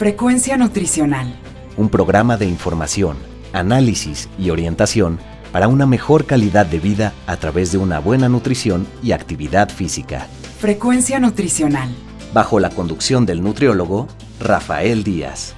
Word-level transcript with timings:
Frecuencia 0.00 0.56
Nutricional. 0.56 1.38
Un 1.76 1.90
programa 1.90 2.38
de 2.38 2.46
información, 2.46 3.18
análisis 3.52 4.30
y 4.38 4.48
orientación 4.48 5.18
para 5.52 5.68
una 5.68 5.84
mejor 5.84 6.24
calidad 6.24 6.64
de 6.64 6.80
vida 6.80 7.12
a 7.26 7.36
través 7.36 7.70
de 7.70 7.76
una 7.76 7.98
buena 7.98 8.30
nutrición 8.30 8.86
y 9.02 9.12
actividad 9.12 9.68
física. 9.68 10.26
Frecuencia 10.58 11.20
Nutricional. 11.20 11.94
Bajo 12.32 12.60
la 12.60 12.70
conducción 12.70 13.26
del 13.26 13.42
nutriólogo 13.42 14.08
Rafael 14.40 15.04
Díaz. 15.04 15.54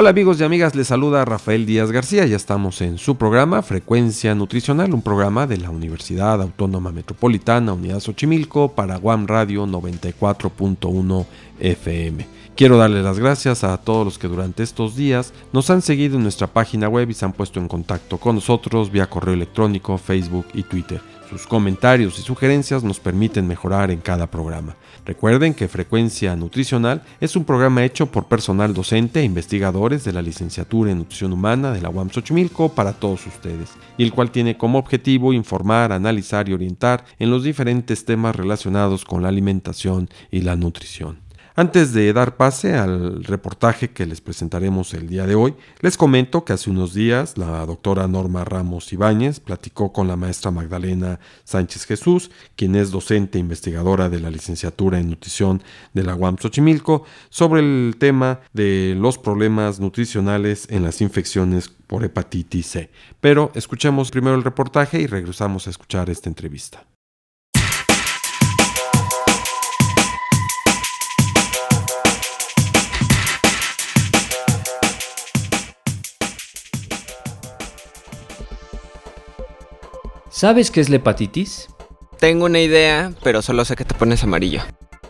Hola 0.00 0.10
amigos 0.10 0.40
y 0.40 0.44
amigas, 0.44 0.76
les 0.76 0.86
saluda 0.86 1.24
Rafael 1.24 1.66
Díaz 1.66 1.90
García. 1.90 2.24
Ya 2.24 2.36
estamos 2.36 2.80
en 2.82 2.98
su 2.98 3.16
programa 3.16 3.62
Frecuencia 3.62 4.32
Nutricional, 4.32 4.94
un 4.94 5.02
programa 5.02 5.48
de 5.48 5.56
la 5.56 5.70
Universidad 5.70 6.40
Autónoma 6.40 6.92
Metropolitana, 6.92 7.72
Unidad 7.72 7.98
Xochimilco, 7.98 8.76
para 8.76 8.96
Guam 8.98 9.26
Radio 9.26 9.66
94.1 9.66 11.26
FM. 11.58 12.28
Quiero 12.54 12.78
darles 12.78 13.02
las 13.02 13.18
gracias 13.18 13.64
a 13.64 13.76
todos 13.78 14.04
los 14.04 14.18
que 14.20 14.28
durante 14.28 14.62
estos 14.62 14.94
días 14.94 15.32
nos 15.52 15.68
han 15.68 15.82
seguido 15.82 16.16
en 16.16 16.22
nuestra 16.22 16.46
página 16.46 16.88
web 16.88 17.10
y 17.10 17.14
se 17.14 17.24
han 17.24 17.32
puesto 17.32 17.58
en 17.58 17.66
contacto 17.66 18.18
con 18.18 18.36
nosotros 18.36 18.92
vía 18.92 19.10
correo 19.10 19.34
electrónico, 19.34 19.98
Facebook 19.98 20.46
y 20.54 20.62
Twitter. 20.62 21.00
Sus 21.28 21.46
comentarios 21.46 22.18
y 22.18 22.22
sugerencias 22.22 22.82
nos 22.82 23.00
permiten 23.00 23.46
mejorar 23.46 23.90
en 23.90 24.00
cada 24.00 24.30
programa. 24.30 24.76
Recuerden 25.04 25.52
que 25.52 25.68
Frecuencia 25.68 26.34
Nutricional 26.36 27.02
es 27.20 27.36
un 27.36 27.44
programa 27.44 27.84
hecho 27.84 28.06
por 28.06 28.24
personal 28.24 28.72
docente 28.72 29.20
e 29.20 29.24
investigadores 29.24 30.04
de 30.04 30.14
la 30.14 30.22
licenciatura 30.22 30.90
en 30.90 30.98
Nutrición 30.98 31.34
Humana 31.34 31.72
de 31.72 31.82
la 31.82 31.90
UAM 31.90 32.08
Xochimilco 32.08 32.70
para 32.70 32.94
todos 32.94 33.26
ustedes, 33.26 33.72
y 33.98 34.04
el 34.04 34.12
cual 34.12 34.30
tiene 34.30 34.56
como 34.56 34.78
objetivo 34.78 35.34
informar, 35.34 35.92
analizar 35.92 36.48
y 36.48 36.54
orientar 36.54 37.04
en 37.18 37.30
los 37.30 37.44
diferentes 37.44 38.06
temas 38.06 38.34
relacionados 38.34 39.04
con 39.04 39.22
la 39.22 39.28
alimentación 39.28 40.08
y 40.30 40.40
la 40.40 40.56
nutrición. 40.56 41.27
Antes 41.58 41.92
de 41.92 42.12
dar 42.12 42.36
pase 42.36 42.76
al 42.76 43.24
reportaje 43.24 43.90
que 43.90 44.06
les 44.06 44.20
presentaremos 44.20 44.94
el 44.94 45.08
día 45.08 45.26
de 45.26 45.34
hoy, 45.34 45.56
les 45.80 45.96
comento 45.96 46.44
que 46.44 46.52
hace 46.52 46.70
unos 46.70 46.94
días 46.94 47.36
la 47.36 47.66
doctora 47.66 48.06
Norma 48.06 48.44
Ramos 48.44 48.92
Ibáñez 48.92 49.40
platicó 49.40 49.92
con 49.92 50.06
la 50.06 50.14
maestra 50.14 50.52
Magdalena 50.52 51.18
Sánchez 51.42 51.84
Jesús, 51.86 52.30
quien 52.54 52.76
es 52.76 52.92
docente 52.92 53.38
e 53.38 53.40
investigadora 53.40 54.08
de 54.08 54.20
la 54.20 54.30
licenciatura 54.30 55.00
en 55.00 55.10
nutrición 55.10 55.60
de 55.94 56.04
la 56.04 56.14
UAM 56.14 56.36
Xochimilco, 56.38 57.02
sobre 57.28 57.60
el 57.60 57.96
tema 57.98 58.38
de 58.52 58.94
los 58.96 59.18
problemas 59.18 59.80
nutricionales 59.80 60.68
en 60.70 60.84
las 60.84 61.00
infecciones 61.00 61.70
por 61.88 62.04
hepatitis 62.04 62.66
C. 62.66 62.90
Pero 63.20 63.50
escuchemos 63.56 64.12
primero 64.12 64.36
el 64.36 64.44
reportaje 64.44 65.00
y 65.00 65.08
regresamos 65.08 65.66
a 65.66 65.70
escuchar 65.70 66.08
esta 66.08 66.28
entrevista. 66.28 66.86
¿Sabes 80.38 80.70
qué 80.70 80.80
es 80.80 80.88
la 80.88 80.98
hepatitis? 80.98 81.66
Tengo 82.20 82.44
una 82.44 82.60
idea, 82.60 83.12
pero 83.24 83.42
solo 83.42 83.64
sé 83.64 83.74
que 83.74 83.84
te 83.84 83.96
pones 83.96 84.22
amarillo. 84.22 84.60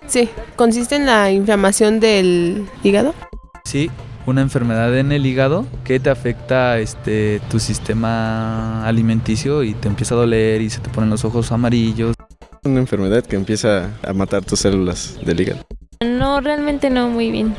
Sí, 0.07 0.31
consiste 0.57 0.97
en 0.97 1.05
la 1.05 1.31
inflamación 1.31 2.01
del 2.01 2.67
hígado. 2.83 3.15
Sí, 3.67 3.91
una 4.25 4.41
enfermedad 4.41 4.97
en 4.97 5.13
el 5.13 5.27
hígado 5.27 5.67
que 5.85 6.01
te 6.01 6.09
afecta 6.09 6.79
este 6.79 7.43
tu 7.51 7.61
sistema 7.61 8.87
alimenticio 8.87 9.65
y 9.65 9.75
te 9.75 9.89
empieza 9.89 10.15
a 10.15 10.17
doler 10.17 10.63
y 10.63 10.71
se 10.71 10.81
te 10.81 10.89
ponen 10.89 11.11
los 11.11 11.27
ojos 11.27 11.53
amarillos. 11.53 12.15
Una 12.65 12.81
enfermedad 12.81 13.23
que 13.23 13.37
empieza 13.37 13.91
a 14.03 14.15
matar 14.15 14.47
tus 14.47 14.61
células 14.61 15.19
del 15.27 15.43
hígado. 15.43 15.67
No, 16.03 16.41
realmente 16.41 16.89
no 16.89 17.11
muy 17.11 17.31
bien. 17.31 17.55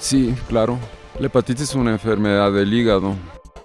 Sí, 0.00 0.34
claro. 0.48 0.76
La 1.20 1.26
hepatitis 1.28 1.68
es 1.68 1.74
una 1.76 1.92
enfermedad 1.92 2.50
del 2.50 2.74
hígado. 2.74 3.14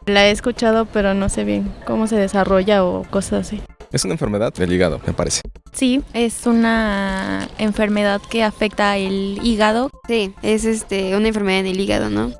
La 0.07 0.25
he 0.25 0.31
escuchado, 0.31 0.85
pero 0.85 1.13
no 1.13 1.27
sé 1.27 1.43
bien 1.43 1.69
cómo 1.85 2.07
se 2.07 2.15
desarrolla 2.15 2.85
o 2.85 3.03
cosas 3.09 3.45
así. 3.45 3.61
Es 3.91 4.05
una 4.05 4.13
enfermedad 4.13 4.53
del 4.53 4.71
hígado, 4.71 5.01
me 5.05 5.11
parece. 5.11 5.41
Sí, 5.73 6.01
es 6.13 6.45
una 6.45 7.47
enfermedad 7.57 8.21
que 8.29 8.41
afecta 8.41 8.95
el 8.97 9.39
hígado. 9.43 9.89
Sí, 10.07 10.33
es 10.41 10.63
este 10.63 11.15
una 11.17 11.27
enfermedad 11.27 11.59
en 11.59 11.67
el 11.67 11.79
hígado, 11.79 12.09
¿no? 12.09 12.31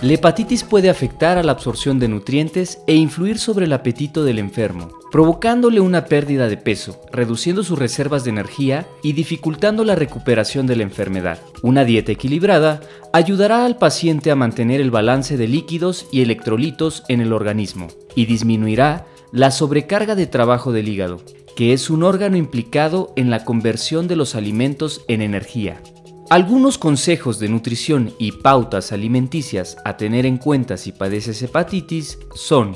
La 0.00 0.12
hepatitis 0.12 0.62
puede 0.62 0.90
afectar 0.90 1.38
a 1.38 1.42
la 1.42 1.52
absorción 1.52 1.98
de 1.98 2.06
nutrientes 2.06 2.78
e 2.86 2.94
influir 2.94 3.38
sobre 3.38 3.66
el 3.66 3.72
apetito 3.72 4.22
del 4.22 4.38
enfermo, 4.38 4.90
provocándole 5.12 5.78
una 5.80 6.06
pérdida 6.06 6.48
de 6.48 6.56
peso, 6.56 6.98
reduciendo 7.12 7.62
sus 7.62 7.78
reservas 7.78 8.24
de 8.24 8.30
energía 8.30 8.88
y 9.02 9.12
dificultando 9.12 9.84
la 9.84 9.94
recuperación 9.94 10.66
de 10.66 10.74
la 10.74 10.84
enfermedad. 10.84 11.38
Una 11.60 11.84
dieta 11.84 12.12
equilibrada 12.12 12.80
ayudará 13.12 13.66
al 13.66 13.76
paciente 13.76 14.30
a 14.30 14.36
mantener 14.36 14.80
el 14.80 14.90
balance 14.90 15.36
de 15.36 15.46
líquidos 15.46 16.06
y 16.10 16.22
electrolitos 16.22 17.04
en 17.08 17.20
el 17.20 17.34
organismo 17.34 17.88
y 18.16 18.24
disminuirá 18.24 19.06
la 19.32 19.50
sobrecarga 19.50 20.14
de 20.14 20.26
trabajo 20.26 20.72
del 20.72 20.88
hígado, 20.88 21.20
que 21.56 21.74
es 21.74 21.90
un 21.90 22.04
órgano 22.04 22.38
implicado 22.38 23.12
en 23.14 23.28
la 23.28 23.44
conversión 23.44 24.08
de 24.08 24.16
los 24.16 24.34
alimentos 24.34 25.02
en 25.08 25.20
energía. 25.20 25.82
Algunos 26.30 26.78
consejos 26.78 27.38
de 27.38 27.50
nutrición 27.50 28.14
y 28.18 28.32
pautas 28.32 28.92
alimenticias 28.92 29.76
a 29.84 29.98
tener 29.98 30.24
en 30.24 30.38
cuenta 30.38 30.78
si 30.78 30.90
padeces 30.90 31.42
hepatitis 31.42 32.18
son 32.34 32.74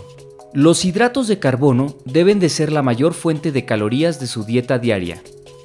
los 0.56 0.86
hidratos 0.86 1.28
de 1.28 1.38
carbono 1.38 1.96
deben 2.06 2.40
de 2.40 2.48
ser 2.48 2.72
la 2.72 2.80
mayor 2.80 3.12
fuente 3.12 3.52
de 3.52 3.66
calorías 3.66 4.18
de 4.20 4.26
su 4.26 4.44
dieta 4.44 4.78
diaria. 4.78 5.22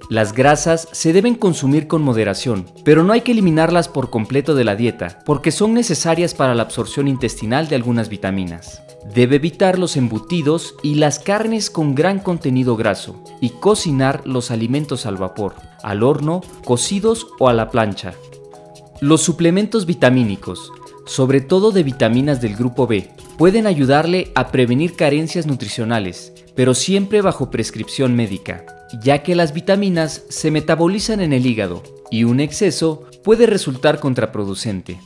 Las 0.09 0.34
grasas 0.34 0.90
se 0.91 1.13
deben 1.13 1.35
consumir 1.35 1.88
con 1.88 2.02
moderación, 2.02 2.66
pero 2.84 3.01
no 3.01 3.13
hay 3.13 3.22
que 3.22 3.31
eliminarlas 3.31 3.88
por 3.88 4.09
completo 4.09 4.53
de 4.53 4.66
la 4.66 4.75
dieta, 4.75 5.19
porque 5.25 5.53
son 5.53 5.74
necesarias 5.74 6.34
para 6.34 6.56
la 6.56 6.63
absorción 6.63 7.07
intestinal 7.07 7.69
de 7.69 7.78
algunas 7.78 8.09
vitaminas. 8.09 8.81
Debe 9.16 9.38
evitar 9.38 9.80
los 9.80 9.96
embutidos 9.96 10.75
y 10.84 10.96
las 10.96 11.19
carnes 11.19 11.69
con 11.69 11.96
gran 11.96 12.19
contenido 12.19 12.75
graso 12.75 13.24
y 13.40 13.51
cocinar 13.51 14.28
los 14.28 14.51
alimentos 14.51 15.06
al 15.06 15.16
vapor, 15.16 15.56
al 15.84 16.03
horno, 16.03 16.41
cocidos 16.66 17.28
o 17.40 17.47
a 17.47 17.53
la 17.53 17.69
plancha. 17.69 18.13
Los 19.00 19.22
suplementos 19.22 19.85
vitamínicos, 19.85 20.69
sobre 21.06 21.41
todo 21.41 21.72
de 21.72 21.84
vitaminas 21.84 22.41
del 22.41 22.56
grupo 22.56 22.88
B, 22.88 23.09
pueden 23.38 23.67
ayudarle 23.67 24.31
a 24.35 24.51
prevenir 24.51 24.95
carencias 24.95 25.47
nutricionales, 25.47 26.34
pero 26.56 26.73
siempre 26.73 27.22
bajo 27.22 27.50
prescripción 27.50 28.16
médica, 28.16 28.66
ya 29.01 29.23
que 29.23 29.35
las 29.35 29.53
vitaminas 29.53 30.23
se 30.29 30.51
metabolizan 30.51 31.22
en 31.22 31.34
el 31.34 31.45
hígado 31.45 31.84
y 32.09 32.23
un 32.23 32.39
exceso 32.39 33.06
puede 33.23 33.45
resultar 33.45 34.00
contraproducente. 34.00 35.00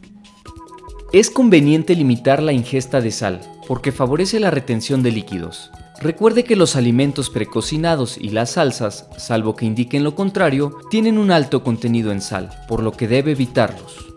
Es 1.13 1.29
conveniente 1.29 1.95
limitar 1.95 2.41
la 2.41 2.51
ingesta 2.51 3.00
de 3.00 3.12
sal, 3.12 3.41
porque 3.67 3.91
favorece 3.91 4.39
la 4.39 4.51
retención 4.51 5.01
de 5.01 5.12
líquidos. 5.12 5.72
Recuerde 6.01 6.44
que 6.44 6.57
los 6.57 6.75
alimentos 6.75 7.29
precocinados 7.29 8.17
y 8.17 8.29
las 8.29 8.51
salsas, 8.51 9.07
salvo 9.17 9.56
que 9.56 9.66
indiquen 9.66 10.03
lo 10.03 10.13
contrario, 10.13 10.77
tienen 10.89 11.17
un 11.17 11.31
alto 11.31 11.63
contenido 11.63 12.12
en 12.12 12.22
sal, 12.22 12.50
por 12.67 12.83
lo 12.83 12.91
que 12.91 13.07
debe 13.07 13.31
evitarlos. 13.31 14.14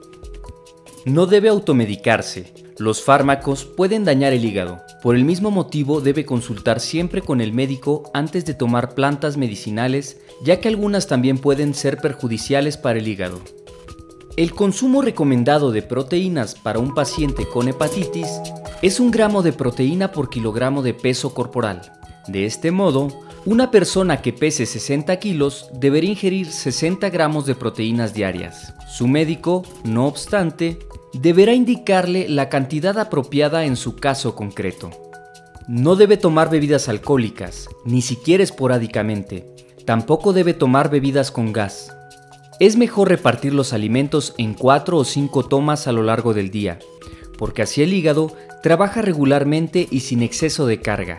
No 1.09 1.25
debe 1.25 1.49
automedicarse. 1.49 2.53
Los 2.77 3.03
fármacos 3.03 3.65
pueden 3.65 4.05
dañar 4.05 4.35
el 4.35 4.45
hígado. 4.45 4.83
Por 5.03 5.17
el 5.17 5.25
mismo 5.25 5.51
motivo 5.51 6.03
debe 6.03 6.27
consultar 6.27 6.81
siempre 6.81 7.23
con 7.23 7.41
el 7.41 7.55
médico 7.55 8.11
antes 8.13 8.45
de 8.45 8.53
tomar 8.53 8.95
plantas 8.95 9.39
medicinales, 9.39 10.21
ya 10.45 10.61
que 10.61 10.69
algunas 10.69 11.07
también 11.07 11.39
pueden 11.39 11.73
ser 11.73 11.97
perjudiciales 11.97 12.77
para 12.77 12.99
el 12.99 13.09
hígado. 13.09 13.41
El 14.37 14.53
consumo 14.53 15.01
recomendado 15.01 15.73
de 15.73 15.81
proteínas 15.81 16.55
para 16.55 16.79
un 16.79 16.95
paciente 16.95 17.49
con 17.49 17.69
hepatitis 17.69 18.29
es 18.83 19.01
un 19.01 19.11
gramo 19.11 19.41
de 19.41 19.55
proteína 19.55 20.13
por 20.13 20.29
kilogramo 20.29 20.83
de 20.83 20.93
peso 20.93 21.33
corporal. 21.33 21.91
De 22.27 22.45
este 22.45 22.71
modo, 22.71 23.09
una 23.47 23.71
persona 23.71 24.21
que 24.21 24.35
pese 24.35 24.67
60 24.67 25.19
kilos 25.19 25.71
debería 25.73 26.11
ingerir 26.11 26.53
60 26.53 27.09
gramos 27.09 27.47
de 27.47 27.55
proteínas 27.55 28.13
diarias. 28.13 28.75
Su 28.87 29.09
médico, 29.09 29.63
no 29.85 30.07
obstante, 30.07 30.79
deberá 31.13 31.55
indicarle 31.55 32.29
la 32.29 32.49
cantidad 32.49 32.99
apropiada 32.99 33.65
en 33.65 33.77
su 33.77 33.97
caso 33.97 34.35
concreto. 34.35 34.91
No 35.67 35.97
debe 35.97 36.17
tomar 36.17 36.51
bebidas 36.51 36.89
alcohólicas, 36.89 37.69
ni 37.85 38.03
siquiera 38.03 38.43
esporádicamente. 38.43 39.47
Tampoco 39.85 40.33
debe 40.33 40.55
tomar 40.55 40.91
bebidas 40.91 41.31
con 41.31 41.53
gas. 41.53 41.95
Es 42.61 42.77
mejor 42.77 43.09
repartir 43.09 43.55
los 43.55 43.73
alimentos 43.73 44.35
en 44.39 44.55
4 44.55 44.97
o 44.97 45.05
5 45.05 45.45
tomas 45.45 45.87
a 45.87 45.93
lo 45.93 46.03
largo 46.03 46.35
del 46.35 46.51
día, 46.51 46.79
porque 47.39 47.63
así 47.63 47.83
el 47.83 47.93
hígado 47.93 48.33
trabaja 48.63 49.03
regularmente 49.03 49.87
y 49.91 50.01
sin 50.01 50.23
exceso 50.23 50.67
de 50.67 50.81
carga. 50.81 51.19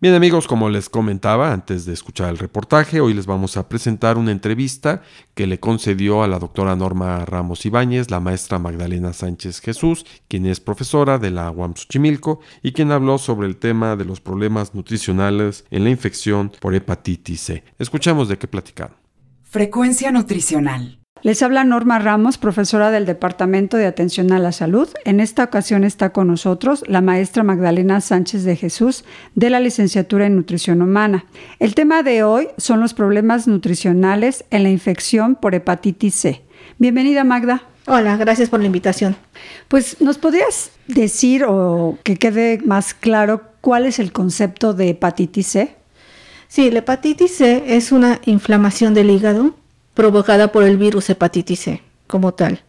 Bien 0.00 0.14
amigos, 0.14 0.46
como 0.46 0.70
les 0.70 0.88
comentaba 0.88 1.52
antes 1.52 1.84
de 1.84 1.92
escuchar 1.92 2.28
el 2.28 2.38
reportaje, 2.38 3.00
hoy 3.00 3.14
les 3.14 3.26
vamos 3.26 3.56
a 3.56 3.68
presentar 3.68 4.16
una 4.16 4.30
entrevista 4.30 5.02
que 5.34 5.48
le 5.48 5.58
concedió 5.58 6.22
a 6.22 6.28
la 6.28 6.38
doctora 6.38 6.76
Norma 6.76 7.24
Ramos 7.24 7.66
Ibáñez, 7.66 8.08
la 8.08 8.20
maestra 8.20 8.60
Magdalena 8.60 9.12
Sánchez 9.12 9.60
Jesús, 9.60 10.06
quien 10.28 10.46
es 10.46 10.60
profesora 10.60 11.18
de 11.18 11.32
la 11.32 11.50
UAM 11.50 11.74
Xochimilco 11.74 12.38
y 12.62 12.70
quien 12.74 12.92
habló 12.92 13.18
sobre 13.18 13.48
el 13.48 13.56
tema 13.56 13.96
de 13.96 14.04
los 14.04 14.20
problemas 14.20 14.72
nutricionales 14.72 15.64
en 15.68 15.82
la 15.82 15.90
infección 15.90 16.52
por 16.60 16.76
hepatitis 16.76 17.40
C. 17.40 17.64
Escuchamos 17.80 18.28
de 18.28 18.38
qué 18.38 18.46
platicaron. 18.46 18.96
Frecuencia 19.42 20.12
nutricional. 20.12 20.97
Les 21.22 21.42
habla 21.42 21.64
Norma 21.64 21.98
Ramos, 21.98 22.38
profesora 22.38 22.92
del 22.92 23.04
Departamento 23.04 23.76
de 23.76 23.86
Atención 23.86 24.30
a 24.30 24.38
la 24.38 24.52
Salud. 24.52 24.88
En 25.04 25.18
esta 25.18 25.42
ocasión 25.42 25.82
está 25.82 26.10
con 26.10 26.28
nosotros 26.28 26.84
la 26.86 27.00
maestra 27.00 27.42
Magdalena 27.42 28.00
Sánchez 28.00 28.44
de 28.44 28.54
Jesús 28.54 29.04
de 29.34 29.50
la 29.50 29.58
licenciatura 29.58 30.26
en 30.26 30.36
Nutrición 30.36 30.80
Humana. 30.80 31.26
El 31.58 31.74
tema 31.74 32.04
de 32.04 32.22
hoy 32.22 32.48
son 32.56 32.78
los 32.78 32.94
problemas 32.94 33.48
nutricionales 33.48 34.44
en 34.50 34.62
la 34.62 34.70
infección 34.70 35.34
por 35.34 35.56
hepatitis 35.56 36.14
C. 36.14 36.42
Bienvenida 36.78 37.24
Magda. 37.24 37.64
Hola, 37.88 38.16
gracias 38.16 38.48
por 38.48 38.60
la 38.60 38.66
invitación. 38.66 39.16
Pues 39.66 40.00
nos 40.00 40.18
podrías 40.18 40.70
decir 40.86 41.44
o 41.48 41.98
que 42.04 42.16
quede 42.16 42.60
más 42.64 42.94
claro 42.94 43.42
cuál 43.60 43.86
es 43.86 43.98
el 43.98 44.12
concepto 44.12 44.72
de 44.72 44.90
hepatitis 44.90 45.48
C. 45.48 45.74
Sí, 46.46 46.70
la 46.70 46.78
hepatitis 46.78 47.38
C 47.38 47.64
es 47.76 47.90
una 47.90 48.20
inflamación 48.24 48.94
del 48.94 49.10
hígado 49.10 49.56
provocada 49.98 50.52
por 50.52 50.62
el 50.62 50.76
virus 50.76 51.10
hepatitis 51.10 51.58
C 51.58 51.82
como 52.06 52.32
tal. 52.32 52.60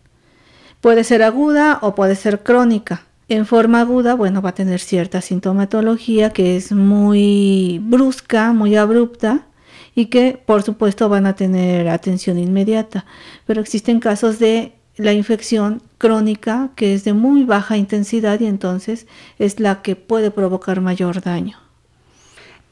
Puede 0.82 1.04
ser 1.04 1.22
aguda 1.22 1.78
o 1.84 1.94
puede 1.94 2.16
ser 2.16 2.42
crónica. 2.42 3.04
En 3.28 3.46
forma 3.46 3.82
aguda, 3.82 4.16
bueno, 4.16 4.42
va 4.42 4.50
a 4.50 4.56
tener 4.56 4.80
cierta 4.80 5.22
sintomatología 5.22 6.32
que 6.32 6.58
es 6.58 6.72
muy 6.72 7.80
brusca, 7.84 8.52
muy 8.52 8.76
abrupta 8.76 9.46
y 9.94 10.08
que 10.08 10.42
por 10.44 10.64
supuesto 10.64 11.08
van 11.08 11.28
a 11.28 11.36
tener 11.36 11.88
atención 11.90 12.40
inmediata. 12.40 13.06
Pero 13.46 13.62
existen 13.62 14.00
casos 14.00 14.40
de 14.40 14.74
la 14.98 15.14
infección 15.14 15.84
crónica 16.00 16.72
que 16.76 16.96
es 16.96 17.04
de 17.04 17.14
muy 17.14 17.44
baja 17.44 17.78
intensidad 17.78 18.40
y 18.40 18.48
entonces 18.48 19.06
es 19.38 19.60
la 19.60 19.84
que 19.84 19.96
puede 19.96 20.32
provocar 20.32 20.82
mayor 20.82 21.22
daño. 21.22 21.60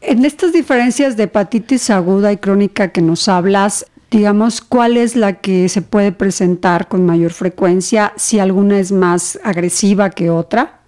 En 0.02 0.26
estas 0.26 0.52
diferencias 0.52 1.16
de 1.16 1.26
hepatitis 1.26 1.92
aguda 1.92 2.32
y 2.32 2.38
crónica 2.38 2.88
que 2.88 3.04
nos 3.04 3.28
hablas, 3.28 3.86
digamos, 4.12 4.62
cuál 4.62 4.98
es 4.98 5.16
la 5.16 5.34
que 5.34 5.70
se 5.70 5.82
puede 5.82 6.12
presentar 6.12 6.88
con 6.88 7.06
mayor 7.06 7.34
frecuencia, 7.34 8.14
si 8.16 8.40
alguna 8.40 8.80
es 8.80 8.92
más 8.92 9.40
agresiva 9.44 10.10
que 10.10 10.30
otra? 10.30 10.80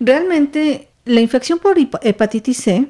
Realmente, 0.00 0.88
la 1.04 1.20
infección 1.20 1.58
por 1.58 1.76
hepatitis 2.02 2.56
C 2.58 2.88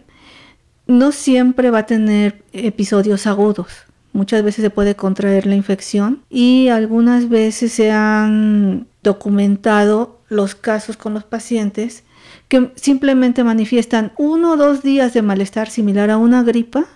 no 0.86 1.12
siempre 1.12 1.70
va 1.70 1.80
a 1.80 1.86
tener 1.86 2.42
episodios 2.52 3.26
agudos. 3.26 3.68
Muchas 4.12 4.42
veces 4.42 4.62
se 4.62 4.70
puede 4.70 4.96
contraer 4.96 5.46
la 5.46 5.54
infección 5.54 6.22
y 6.30 6.68
algunas 6.68 7.28
veces 7.28 7.72
se 7.72 7.90
han 7.90 8.88
documentado 9.02 10.20
los 10.28 10.54
casos 10.54 10.96
con 10.96 11.14
los 11.14 11.24
pacientes 11.24 12.04
que 12.48 12.72
simplemente 12.74 13.44
manifiestan 13.44 14.12
uno 14.16 14.52
o 14.52 14.56
dos 14.56 14.82
días 14.82 15.12
de 15.12 15.22
malestar 15.22 15.70
similar 15.70 16.10
a 16.10 16.16
una 16.16 16.42
gripa 16.42 16.86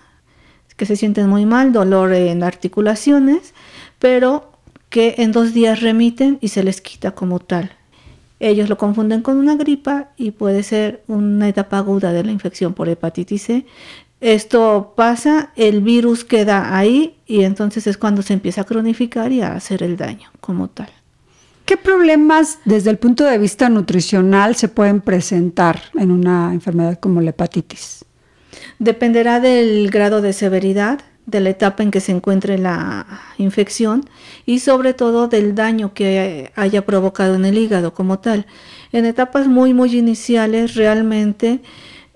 que 0.77 0.85
se 0.85 0.95
sienten 0.95 1.29
muy 1.29 1.45
mal, 1.45 1.71
dolor 1.71 2.13
en 2.13 2.43
articulaciones, 2.43 3.53
pero 3.99 4.51
que 4.89 5.15
en 5.17 5.31
dos 5.31 5.53
días 5.53 5.81
remiten 5.81 6.37
y 6.41 6.49
se 6.49 6.63
les 6.63 6.81
quita 6.81 7.11
como 7.11 7.39
tal. 7.39 7.71
Ellos 8.39 8.69
lo 8.69 8.77
confunden 8.77 9.21
con 9.21 9.37
una 9.37 9.55
gripa 9.55 10.09
y 10.17 10.31
puede 10.31 10.63
ser 10.63 11.03
una 11.07 11.47
etapa 11.47 11.77
aguda 11.77 12.11
de 12.11 12.23
la 12.23 12.31
infección 12.31 12.73
por 12.73 12.89
hepatitis 12.89 13.43
C. 13.43 13.65
Esto 14.19 14.93
pasa, 14.95 15.51
el 15.55 15.81
virus 15.81 16.23
queda 16.23 16.77
ahí 16.77 17.15
y 17.25 17.43
entonces 17.43 17.87
es 17.87 17.97
cuando 17.97 18.21
se 18.21 18.33
empieza 18.33 18.61
a 18.61 18.65
cronificar 18.65 19.31
y 19.31 19.41
a 19.41 19.55
hacer 19.55 19.81
el 19.83 19.97
daño 19.97 20.29
como 20.41 20.69
tal. 20.69 20.89
¿Qué 21.65 21.77
problemas 21.77 22.59
desde 22.65 22.89
el 22.89 22.97
punto 22.97 23.23
de 23.23 23.37
vista 23.37 23.69
nutricional 23.69 24.55
se 24.55 24.67
pueden 24.67 24.99
presentar 24.99 25.81
en 25.95 26.11
una 26.11 26.53
enfermedad 26.53 26.99
como 26.99 27.21
la 27.21 27.29
hepatitis? 27.29 28.02
Dependerá 28.79 29.39
del 29.39 29.89
grado 29.89 30.21
de 30.21 30.33
severidad, 30.33 30.99
de 31.25 31.39
la 31.39 31.49
etapa 31.49 31.83
en 31.83 31.91
que 31.91 32.01
se 32.01 32.11
encuentre 32.11 32.57
la 32.57 33.05
infección 33.37 34.09
y 34.45 34.59
sobre 34.59 34.93
todo 34.93 35.27
del 35.27 35.55
daño 35.55 35.93
que 35.93 36.51
haya 36.55 36.85
provocado 36.85 37.35
en 37.35 37.45
el 37.45 37.57
hígado 37.57 37.93
como 37.93 38.19
tal. 38.19 38.45
En 38.91 39.05
etapas 39.05 39.47
muy 39.47 39.73
muy 39.73 39.95
iniciales 39.97 40.75
realmente 40.75 41.61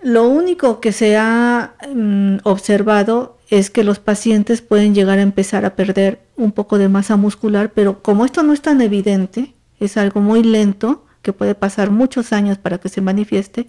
lo 0.02 0.28
único 0.28 0.80
que 0.80 0.92
se 0.92 1.18
ha 1.18 1.76
mm, 1.94 2.38
observado 2.44 3.38
es 3.50 3.70
que 3.70 3.84
los 3.84 4.00
pacientes 4.00 4.62
pueden 4.62 4.94
llegar 4.94 5.20
a 5.20 5.24
empezar 5.24 5.66
a 5.66 5.76
perder 5.76 6.20
un 6.36 6.52
poco 6.52 6.78
de 6.78 6.90
masa 6.90 7.16
muscular, 7.16 7.72
pero 7.74 8.04
como 8.04 8.26
esto 8.26 8.44
no 8.44 8.54
es 8.54 8.62
tan 8.62 8.82
evidente, 8.82 9.54
es 9.80 9.96
algo 9.96 10.20
muy 10.20 10.44
lento, 10.44 11.06
que 11.22 11.34
puede 11.34 11.56
pasar 11.56 11.92
muchos 11.92 12.34
años 12.34 12.58
para 12.58 12.78
que 12.78 12.90
se 12.90 13.02
manifieste, 13.02 13.68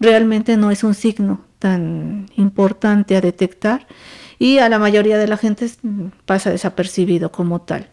realmente 0.00 0.56
no 0.56 0.70
es 0.70 0.82
un 0.84 0.94
signo 0.94 1.49
tan 1.60 2.26
importante 2.34 3.14
a 3.14 3.20
detectar 3.20 3.86
y 4.40 4.58
a 4.58 4.68
la 4.68 4.80
mayoría 4.80 5.18
de 5.18 5.28
la 5.28 5.36
gente 5.36 5.70
pasa 6.24 6.50
desapercibido 6.50 7.30
como 7.30 7.60
tal. 7.60 7.88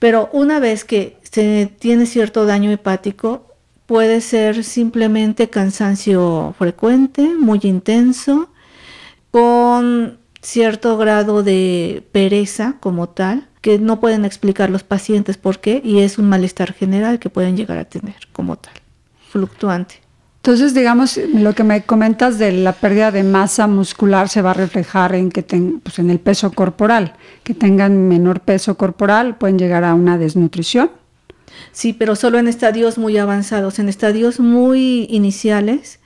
Pero 0.00 0.28
una 0.32 0.58
vez 0.58 0.84
que 0.84 1.18
se 1.22 1.70
tiene 1.78 2.06
cierto 2.06 2.46
daño 2.46 2.72
hepático, 2.72 3.46
puede 3.86 4.20
ser 4.20 4.64
simplemente 4.64 5.50
cansancio 5.50 6.54
frecuente, 6.58 7.34
muy 7.38 7.60
intenso, 7.62 8.48
con 9.30 10.18
cierto 10.40 10.96
grado 10.96 11.42
de 11.42 12.02
pereza 12.12 12.76
como 12.80 13.08
tal, 13.10 13.48
que 13.60 13.78
no 13.78 14.00
pueden 14.00 14.24
explicar 14.24 14.70
los 14.70 14.82
pacientes 14.82 15.36
por 15.36 15.60
qué, 15.60 15.80
y 15.84 16.00
es 16.00 16.18
un 16.18 16.28
malestar 16.28 16.72
general 16.72 17.18
que 17.18 17.30
pueden 17.30 17.56
llegar 17.56 17.78
a 17.78 17.84
tener 17.84 18.28
como 18.32 18.56
tal, 18.56 18.74
fluctuante. 19.30 20.03
Entonces, 20.44 20.74
digamos, 20.74 21.16
lo 21.16 21.54
que 21.54 21.64
me 21.64 21.84
comentas 21.84 22.38
de 22.38 22.52
la 22.52 22.74
pérdida 22.74 23.10
de 23.10 23.22
masa 23.22 23.66
muscular 23.66 24.28
se 24.28 24.42
va 24.42 24.50
a 24.50 24.52
reflejar 24.52 25.14
en 25.14 25.30
que 25.30 25.42
pues 25.42 25.98
en 25.98 26.10
el 26.10 26.20
peso 26.20 26.52
corporal, 26.52 27.14
que 27.44 27.54
tengan 27.54 28.08
menor 28.08 28.40
peso 28.40 28.76
corporal, 28.76 29.38
pueden 29.38 29.58
llegar 29.58 29.84
a 29.84 29.94
una 29.94 30.18
desnutrición. 30.18 30.90
Sí, 31.72 31.94
pero 31.94 32.14
solo 32.14 32.38
en 32.38 32.46
estadios 32.46 32.98
muy 32.98 33.16
avanzados, 33.16 33.78
en 33.78 33.88
estadios 33.88 34.38
muy 34.38 35.06
iniciales, 35.08 35.98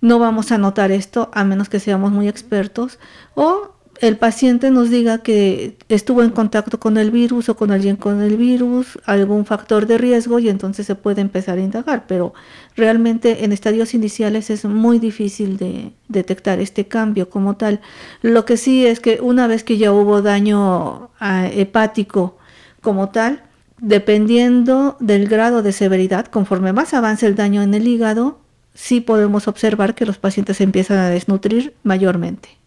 no 0.00 0.18
vamos 0.18 0.50
a 0.50 0.58
notar 0.58 0.90
esto 0.90 1.30
a 1.32 1.44
menos 1.44 1.68
que 1.68 1.78
seamos 1.78 2.10
muy 2.10 2.26
expertos 2.26 2.98
o 3.36 3.75
el 4.00 4.16
paciente 4.18 4.70
nos 4.70 4.90
diga 4.90 5.18
que 5.18 5.76
estuvo 5.88 6.22
en 6.22 6.30
contacto 6.30 6.78
con 6.78 6.98
el 6.98 7.10
virus 7.10 7.48
o 7.48 7.56
con 7.56 7.70
alguien 7.70 7.96
con 7.96 8.20
el 8.20 8.36
virus, 8.36 8.98
algún 9.04 9.46
factor 9.46 9.86
de 9.86 9.98
riesgo 9.98 10.38
y 10.38 10.48
entonces 10.48 10.86
se 10.86 10.94
puede 10.94 11.20
empezar 11.22 11.58
a 11.58 11.62
indagar, 11.62 12.06
pero 12.06 12.34
realmente 12.76 13.44
en 13.44 13.52
estadios 13.52 13.94
iniciales 13.94 14.50
es 14.50 14.64
muy 14.64 14.98
difícil 14.98 15.56
de 15.56 15.92
detectar 16.08 16.60
este 16.60 16.86
cambio 16.86 17.30
como 17.30 17.56
tal. 17.56 17.80
Lo 18.22 18.44
que 18.44 18.56
sí 18.56 18.86
es 18.86 19.00
que 19.00 19.20
una 19.20 19.46
vez 19.46 19.64
que 19.64 19.78
ya 19.78 19.92
hubo 19.92 20.20
daño 20.22 21.10
ah, 21.18 21.48
hepático 21.50 22.36
como 22.82 23.08
tal, 23.10 23.42
dependiendo 23.78 24.96
del 25.00 25.28
grado 25.28 25.62
de 25.62 25.72
severidad, 25.72 26.26
conforme 26.26 26.72
más 26.72 26.94
avance 26.94 27.26
el 27.26 27.34
daño 27.34 27.62
en 27.62 27.74
el 27.74 27.88
hígado, 27.88 28.40
sí 28.74 29.00
podemos 29.00 29.48
observar 29.48 29.94
que 29.94 30.06
los 30.06 30.18
pacientes 30.18 30.60
empiezan 30.60 30.98
a 30.98 31.08
desnutrir 31.08 31.74
mayormente. 31.82 32.58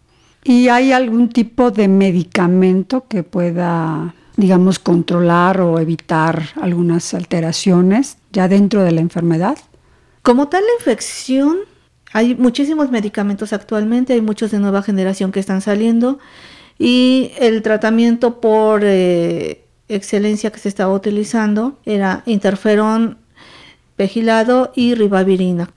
¿Y 0.43 0.69
hay 0.69 0.91
algún 0.91 1.29
tipo 1.29 1.71
de 1.71 1.87
medicamento 1.87 3.05
que 3.07 3.23
pueda, 3.23 4.15
digamos, 4.37 4.79
controlar 4.79 5.59
o 5.59 5.79
evitar 5.79 6.49
algunas 6.61 7.13
alteraciones 7.13 8.17
ya 8.31 8.47
dentro 8.47 8.83
de 8.83 8.91
la 8.91 9.01
enfermedad? 9.01 9.57
Como 10.21 10.47
tal, 10.47 10.63
la 10.63 10.73
infección, 10.79 11.57
hay 12.13 12.35
muchísimos 12.35 12.89
medicamentos 12.89 13.51
actualmente, 13.51 14.13
hay 14.13 14.21
muchos 14.21 14.51
de 14.51 14.59
nueva 14.59 14.81
generación 14.81 15.31
que 15.31 15.39
están 15.39 15.61
saliendo 15.61 16.19
y 16.77 17.31
el 17.37 17.61
tratamiento 17.61 18.39
por 18.39 18.81
eh, 18.83 19.65
excelencia 19.89 20.51
que 20.51 20.59
se 20.59 20.69
estaba 20.69 20.93
utilizando 20.93 21.77
era 21.85 22.23
interferón 22.25 23.17
pegilado 23.97 24.71
y 24.73 24.95
ribavirina. 24.95 25.69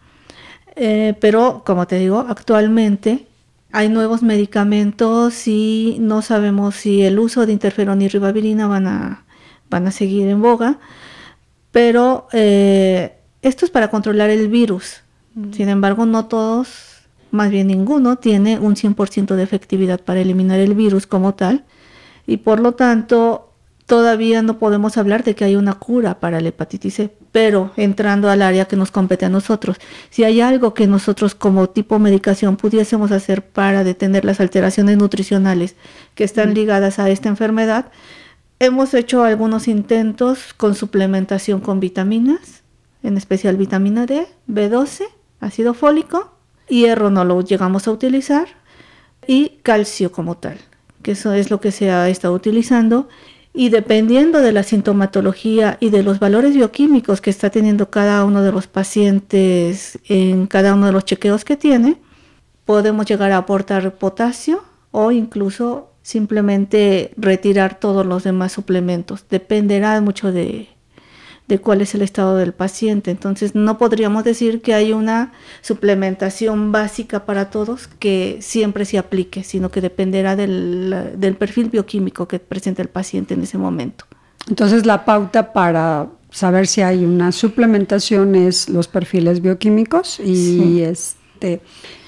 Eh, 0.77 1.15
pero, 1.21 1.63
como 1.67 1.87
te 1.89 1.97
digo, 1.99 2.25
actualmente 2.29 3.27
hay 3.73 3.89
nuevos 3.89 4.23
medicamentos 4.23 5.49
y 5.49 5.97
no 5.99 6.21
sabemos 6.21 6.75
si 6.77 7.03
el 7.03 7.19
uso 7.19 7.47
de 7.47 7.53
interferón 7.53 8.03
y 8.03 8.09
ribavirina 8.09 8.67
van 8.67 8.87
a, 8.87 9.25
van 9.71 9.87
a 9.87 9.91
seguir 9.91 10.29
en 10.29 10.43
boga, 10.43 10.79
pero 11.71 12.29
eh, 12.33 13.17
esto 13.41 13.65
es 13.65 13.71
para 13.71 13.89
controlar 13.89 14.29
el 14.31 14.49
virus. 14.49 15.01
Sin 15.53 15.71
embargo, 15.71 16.05
no 16.05 16.27
todos, 16.27 16.69
más 17.31 17.51
bien 17.51 17.69
ninguno, 17.69 18.17
tiene 18.17 18.59
un 18.59 18.77
100% 18.77 19.35
de 19.35 19.43
efectividad 19.43 20.01
para 20.01 20.21
eliminar 20.21 20.61
el 20.61 20.75
virus 20.75 21.07
como 21.07 21.35
tal 21.35 21.65
y 22.27 22.37
por 22.37 22.61
lo 22.61 22.73
tanto 22.73 23.52
todavía 23.87 24.43
no 24.43 24.59
podemos 24.59 24.97
hablar 24.97 25.25
de 25.25 25.35
que 25.35 25.45
hay 25.45 25.57
una 25.57 25.75
cura 25.75 26.21
para 26.21 26.41
la 26.41 26.49
hepatitis 26.49 26.95
C, 26.95 27.11
pero 27.33 27.73
entrando 27.77 28.31
al 28.31 28.43
área 28.43 28.67
que 28.67 28.77
nos 28.77 28.91
compete 28.91 29.25
a 29.25 29.29
nosotros, 29.29 29.77
si 30.11 30.25
hay 30.25 30.41
algo 30.41 30.75
que 30.75 30.87
nosotros 30.87 31.35
como 31.35 31.69
tipo 31.69 31.99
medicación 31.99 32.57
pudiésemos 32.57 33.11
hacer 33.11 33.43
para 33.45 33.85
detener 33.85 34.25
las 34.25 34.41
alteraciones 34.41 34.97
nutricionales 34.97 35.77
que 36.15 36.25
están 36.25 36.55
ligadas 36.55 36.99
a 36.99 37.11
esta 37.11 37.29
enfermedad, 37.29 37.91
hemos 38.59 38.95
hecho 38.95 39.25
algunos 39.25 39.67
intentos 39.69 40.55
con 40.55 40.75
suplementación 40.75 41.61
con 41.61 41.81
vitaminas, 41.81 42.63
en 43.03 43.17
especial 43.17 43.57
vitamina 43.57 44.07
D, 44.07 44.27
B12, 44.49 45.05
ácido 45.41 45.75
fólico, 45.75 46.37
hierro 46.69 47.11
no 47.11 47.25
lo 47.25 47.43
llegamos 47.43 47.89
a 47.89 47.91
utilizar 47.91 48.47
y 49.27 49.59
calcio 49.63 50.13
como 50.13 50.37
tal, 50.37 50.59
que 51.03 51.13
eso 51.13 51.33
es 51.33 51.51
lo 51.51 51.61
que 51.61 51.73
se 51.73 51.91
ha 51.91 52.09
estado 52.09 52.35
utilizando 52.35 53.09
y 53.55 53.69
dependiendo 53.69 54.41
de 54.41 54.53
la 54.53 54.63
sintomatología 54.63 55.77
y 55.79 55.91
de 55.91 56.03
los 56.03 56.19
valores 56.19 56.55
bioquímicos 56.55 57.21
que 57.21 57.31
está 57.31 57.51
teniendo 57.51 57.91
cada 57.91 58.25
uno 58.25 58.43
de 58.43 58.53
los 58.53 58.67
pacientes 58.67 59.99
en 60.09 60.47
cada 60.47 60.75
uno 60.75 60.87
de 60.87 60.93
los 60.93 61.05
chequeos 61.05 61.45
que 61.45 61.57
tiene, 61.57 62.01
podemos 62.65 63.07
llegar 63.07 63.33
a 63.33 63.39
aportar 63.39 63.97
potasio 63.97 64.63
o 64.91 65.13
incluso 65.13 65.91
simplemente 66.03 67.13
retirar 67.17 67.79
todos 67.79 68.07
los 68.07 68.25
demás 68.25 68.53
suplementos. 68.53 69.27
Dependerá 69.29 70.01
mucho 70.01 70.33
de, 70.33 70.69
de 71.49 71.59
cuál 71.59 71.81
es 71.83 71.95
el 71.95 72.03
estado 72.03 72.37
del 72.37 72.53
paciente. 72.53 73.11
Entonces 73.11 73.55
no 73.55 73.77
podríamos 73.77 74.25
decir 74.25 74.63
que 74.63 74.75
hay 74.75 74.93
una 74.93 75.33
suplementación 75.61 76.73
básica 76.73 77.27
para 77.27 77.51
todos 77.51 77.89
que 77.99 78.39
siempre 78.41 78.85
se 78.85 78.97
aplique, 78.99 79.43
sino 79.45 79.71
que 79.71 79.81
dependerá 79.81 80.37
del, 80.37 81.13
del 81.17 81.35
perfil 81.37 81.69
bioquímico 81.69 82.27
que 82.29 82.39
presenta 82.39 82.81
el 82.83 82.89
paciente 82.89 83.35
en 83.35 83.43
ese 83.43 83.59
momento. 83.59 84.05
Entonces 84.49 84.87
la 84.87 85.05
pauta 85.05 85.53
para 85.53 86.09
saber 86.31 86.67
si 86.67 86.81
hay 86.81 87.05
una 87.05 87.31
suplementación 87.33 88.35
es 88.35 88.69
los 88.69 88.89
perfiles 88.89 89.43
bioquímicos 89.43 90.19
y 90.21 90.35
Sí. 90.35 90.83
este 90.83 91.61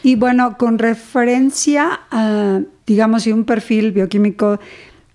y 0.03 0.15
bueno 0.17 0.57
con 0.57 0.79
referencia 0.79 2.01
a 2.11 2.61
digamos 2.87 3.25
si 3.25 3.33
un 3.33 3.45
perfil 3.45 3.93
bioquímico 3.93 4.59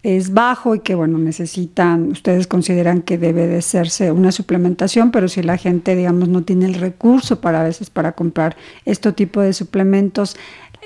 es 0.04 0.34
bajo 0.34 0.76
y 0.76 0.80
que 0.80 0.96
bueno 0.96 1.18
necesitan 1.18 2.12
ustedes 2.12 2.48
consideran 2.48 3.02
que 3.02 3.18
debe 3.18 3.48
de 3.48 3.58
hacerse 3.58 4.12
una 4.12 4.32
suplementación 4.32 5.12
pero 5.12 5.28
si 5.28 5.44
la 5.44 5.58
gente 5.58 5.96
digamos 5.96 6.30
no 6.30 6.44
tiene 6.44 6.66
el 6.66 6.76
recurso 6.76 7.42
para 7.42 7.62
a 7.62 7.64
veces 7.66 7.90
para 7.90 8.14
comprar 8.14 8.56
este 8.86 9.12
tipo 9.12 9.42
de 9.42 9.52
suplementos 9.52 10.38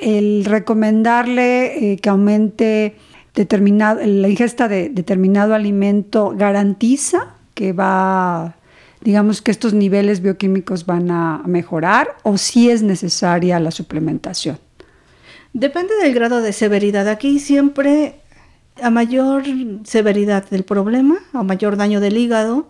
el 0.01 0.45
recomendarle 0.45 1.93
eh, 1.93 1.97
que 1.97 2.09
aumente 2.09 2.95
determinado 3.35 4.01
la 4.03 4.29
ingesta 4.29 4.67
de 4.67 4.89
determinado 4.89 5.53
alimento 5.53 6.33
garantiza 6.35 7.35
que 7.53 7.71
va 7.71 8.55
digamos 9.01 9.43
que 9.43 9.51
estos 9.51 9.75
niveles 9.75 10.21
bioquímicos 10.21 10.87
van 10.87 11.11
a 11.11 11.43
mejorar 11.45 12.15
o 12.23 12.37
si 12.37 12.71
es 12.71 12.81
necesaria 12.81 13.59
la 13.59 13.69
suplementación 13.69 14.57
Depende 15.53 15.93
del 16.01 16.15
grado 16.15 16.41
de 16.41 16.51
severidad. 16.51 17.07
Aquí 17.07 17.37
siempre 17.39 18.15
a 18.81 18.89
mayor 18.89 19.43
severidad 19.83 20.49
del 20.49 20.63
problema, 20.63 21.17
a 21.33 21.43
mayor 21.43 21.77
daño 21.77 21.99
del 21.99 22.17
hígado, 22.17 22.69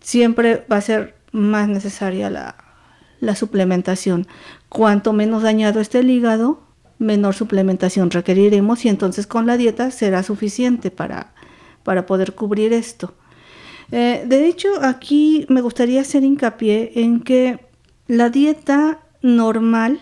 siempre 0.00 0.64
va 0.70 0.76
a 0.76 0.80
ser 0.80 1.16
más 1.32 1.68
necesaria 1.68 2.30
la, 2.30 3.34
suplementación. 3.34 4.26
Cuanto 4.68 5.12
menos 5.12 5.42
dañado 5.42 5.80
esté 5.80 6.00
el 6.00 6.10
hígado, 6.10 6.62
menor 6.98 7.34
suplementación 7.34 8.10
requeriremos 8.10 8.84
y 8.84 8.88
entonces 8.88 9.26
con 9.26 9.46
la 9.46 9.56
dieta 9.56 9.90
será 9.90 10.22
suficiente 10.22 10.90
para, 10.90 11.34
para 11.82 12.06
poder 12.06 12.34
cubrir 12.34 12.72
esto. 12.72 13.14
Eh, 13.90 14.24
de 14.26 14.46
hecho, 14.46 14.68
aquí 14.82 15.46
me 15.48 15.60
gustaría 15.60 16.00
hacer 16.00 16.22
hincapié 16.22 16.92
en 16.96 17.20
que 17.20 17.58
la 18.06 18.30
dieta 18.30 19.00
normal 19.22 20.00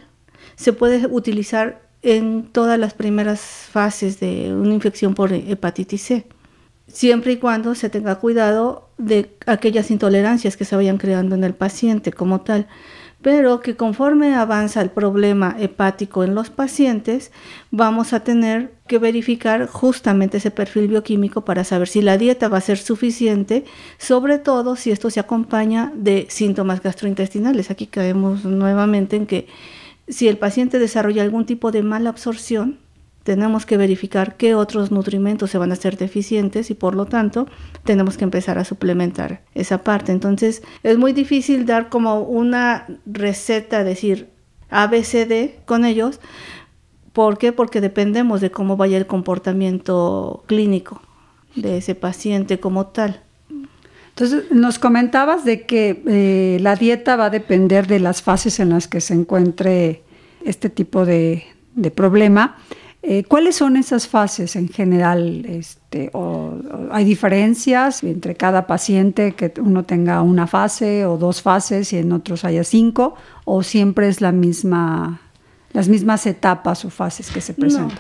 se 0.57 0.73
puede 0.73 1.07
utilizar 1.07 1.86
en 2.07 2.45
todas 2.45 2.79
las 2.79 2.95
primeras 2.95 3.41
fases 3.41 4.21
de 4.21 4.55
una 4.55 4.73
infección 4.73 5.15
por 5.15 5.33
hepatitis 5.33 6.03
C, 6.03 6.27
siempre 6.87 7.33
y 7.33 7.37
cuando 7.39 7.75
se 7.75 7.91
tenga 7.91 8.15
cuidado 8.21 8.91
de 8.97 9.33
aquellas 9.47 9.91
intolerancias 9.91 10.57
que 10.57 10.65
se 10.65 10.77
vayan 10.77 10.99
creando 10.99 11.35
en 11.35 11.43
el 11.43 11.55
paciente 11.55 12.13
como 12.13 12.43
tal, 12.43 12.69
pero 13.23 13.61
que 13.61 13.75
conforme 13.75 14.37
avanza 14.37 14.83
el 14.83 14.91
problema 14.91 15.57
hepático 15.59 16.23
en 16.23 16.37
los 16.37 16.49
pacientes, 16.49 17.33
vamos 17.73 18.13
a 18.13 18.21
tener 18.21 18.75
que 18.87 18.99
verificar 18.99 19.67
justamente 19.67 20.37
ese 20.37 20.53
perfil 20.53 20.87
bioquímico 20.87 21.45
para 21.45 21.65
saber 21.65 21.89
si 21.89 22.03
la 22.03 22.19
dieta 22.19 22.47
va 22.47 22.59
a 22.59 22.61
ser 22.61 22.79
suficiente, 22.79 23.65
sobre 23.99 24.39
todo 24.39 24.77
si 24.77 24.93
esto 24.93 25.11
se 25.11 25.19
acompaña 25.19 25.93
de 25.97 26.27
síntomas 26.31 26.81
gastrointestinales. 26.81 27.73
Aquí 27.73 27.89
caemos 27.89 28.45
nuevamente 28.45 29.17
en 29.17 29.27
que 29.27 29.49
si 30.09 30.29
el 30.29 30.39
paciente 30.39 30.79
desarrolla 30.79 31.23
algún 31.23 31.47
tipo 31.47 31.73
de 31.73 31.83
mala 31.83 32.11
absorción, 32.11 32.79
tenemos 33.27 33.67
que 33.67 33.77
verificar 33.77 34.37
qué 34.37 34.55
otros 34.55 34.93
nutrimentos 34.93 35.51
se 35.51 35.59
van 35.59 35.71
a 35.71 35.75
hacer 35.75 35.97
deficientes 35.97 36.71
y 36.71 36.75
por 36.75 36.95
lo 36.95 37.07
tanto 37.07 37.49
tenemos 37.83 38.17
que 38.17 38.23
empezar 38.23 38.57
a 38.57 38.65
suplementar 38.65 39.43
esa 39.53 39.83
parte. 39.83 40.13
Entonces 40.13 40.63
es 40.85 40.97
muy 40.97 41.13
difícil 41.13 41.67
dar 41.67 41.89
como 41.89 42.21
una 42.21 42.87
receta, 43.05 43.83
decir 43.83 44.29
ABCD 44.71 45.65
con 45.65 45.85
ellos. 45.85 46.21
¿Por 47.13 47.37
qué? 47.37 47.51
Porque 47.53 47.81
dependemos 47.81 48.41
de 48.41 48.53
cómo 48.53 48.77
vaya 48.77 48.97
el 48.97 49.09
comportamiento 49.09 50.45
clínico 50.47 51.03
de 51.57 51.79
ese 51.79 51.97
paciente 51.97 52.61
como 52.61 52.87
tal. 52.87 53.26
Entonces, 54.19 54.51
nos 54.51 54.79
comentabas 54.79 55.45
de 55.45 55.67
que 55.67 56.03
eh, 56.07 56.57
la 56.63 56.75
dieta 56.75 57.17
va 57.17 57.27
a 57.27 57.31
depender 57.31 57.87
de 57.87 58.01
las 58.01 58.23
fases 58.23 58.59
en 58.61 58.71
las 58.71 58.89
que 58.89 59.03
se 59.03 59.13
encuentre 59.13 60.05
este 60.43 60.71
tipo 60.71 61.05
de, 61.05 61.45
de 61.75 61.91
problema. 61.91 62.57
Eh, 63.03 63.25
¿Cuáles 63.25 63.57
son 63.57 63.77
esas 63.77 64.09
fases 64.09 64.57
en 64.57 64.71
general? 64.71 65.45
Este, 65.45 66.09
o, 66.15 66.21
o 66.21 66.89
¿Hay 66.93 67.05
diferencias 67.05 68.03
entre 68.05 68.37
cada 68.37 68.67
paciente 68.67 69.33
que 69.33 69.53
uno 69.61 69.85
tenga 69.85 70.23
una 70.23 70.47
fase 70.47 71.05
o 71.05 71.19
dos 71.19 71.43
fases 71.43 71.93
y 71.93 71.99
en 71.99 72.11
otros 72.11 72.47
haya 72.47 72.65
cinco? 72.65 73.17
¿O 73.45 73.63
siempre 73.63 74.09
es 74.09 74.23
la 74.23 74.33
misma, 74.33 75.21
las 75.75 75.89
mismas 75.89 76.25
etapas 76.25 76.87
o 76.87 76.91
fases 76.91 77.31
que 77.31 77.43
se 77.43 77.53
presentan? 77.53 77.99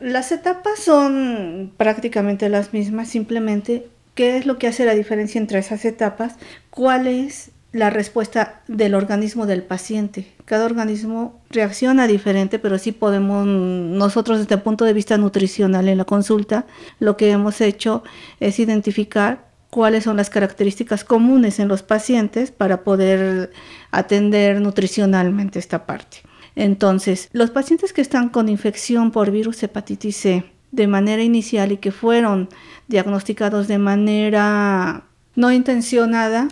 No, 0.00 0.10
las 0.10 0.32
etapas 0.32 0.80
son 0.80 1.70
prácticamente 1.76 2.48
las 2.48 2.72
mismas, 2.72 3.06
simplemente 3.06 3.86
¿Qué 4.14 4.36
es 4.36 4.44
lo 4.44 4.58
que 4.58 4.66
hace 4.66 4.84
la 4.84 4.94
diferencia 4.94 5.38
entre 5.38 5.58
esas 5.58 5.84
etapas? 5.86 6.36
¿Cuál 6.68 7.06
es 7.06 7.50
la 7.72 7.88
respuesta 7.88 8.62
del 8.68 8.94
organismo 8.94 9.46
del 9.46 9.62
paciente? 9.62 10.30
Cada 10.44 10.66
organismo 10.66 11.40
reacciona 11.48 12.06
diferente, 12.06 12.58
pero 12.58 12.76
sí 12.78 12.92
podemos, 12.92 13.46
nosotros 13.46 14.40
desde 14.40 14.56
el 14.56 14.62
punto 14.62 14.84
de 14.84 14.92
vista 14.92 15.16
nutricional 15.16 15.88
en 15.88 15.96
la 15.96 16.04
consulta, 16.04 16.66
lo 16.98 17.16
que 17.16 17.30
hemos 17.30 17.62
hecho 17.62 18.02
es 18.38 18.58
identificar 18.58 19.50
cuáles 19.70 20.04
son 20.04 20.18
las 20.18 20.28
características 20.28 21.04
comunes 21.04 21.58
en 21.58 21.68
los 21.68 21.82
pacientes 21.82 22.50
para 22.50 22.84
poder 22.84 23.50
atender 23.90 24.60
nutricionalmente 24.60 25.58
esta 25.58 25.86
parte. 25.86 26.18
Entonces, 26.54 27.30
los 27.32 27.50
pacientes 27.50 27.94
que 27.94 28.02
están 28.02 28.28
con 28.28 28.50
infección 28.50 29.10
por 29.10 29.30
virus 29.30 29.62
hepatitis 29.62 30.16
C 30.18 30.51
de 30.72 30.86
manera 30.86 31.22
inicial 31.22 31.70
y 31.70 31.76
que 31.76 31.92
fueron 31.92 32.48
diagnosticados 32.88 33.68
de 33.68 33.78
manera 33.78 35.04
no 35.36 35.52
intencionada, 35.52 36.48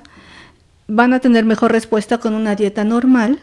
van 0.86 1.12
a 1.12 1.20
tener 1.20 1.44
mejor 1.44 1.72
respuesta 1.72 2.18
con 2.18 2.34
una 2.34 2.54
dieta 2.54 2.84
normal 2.84 3.40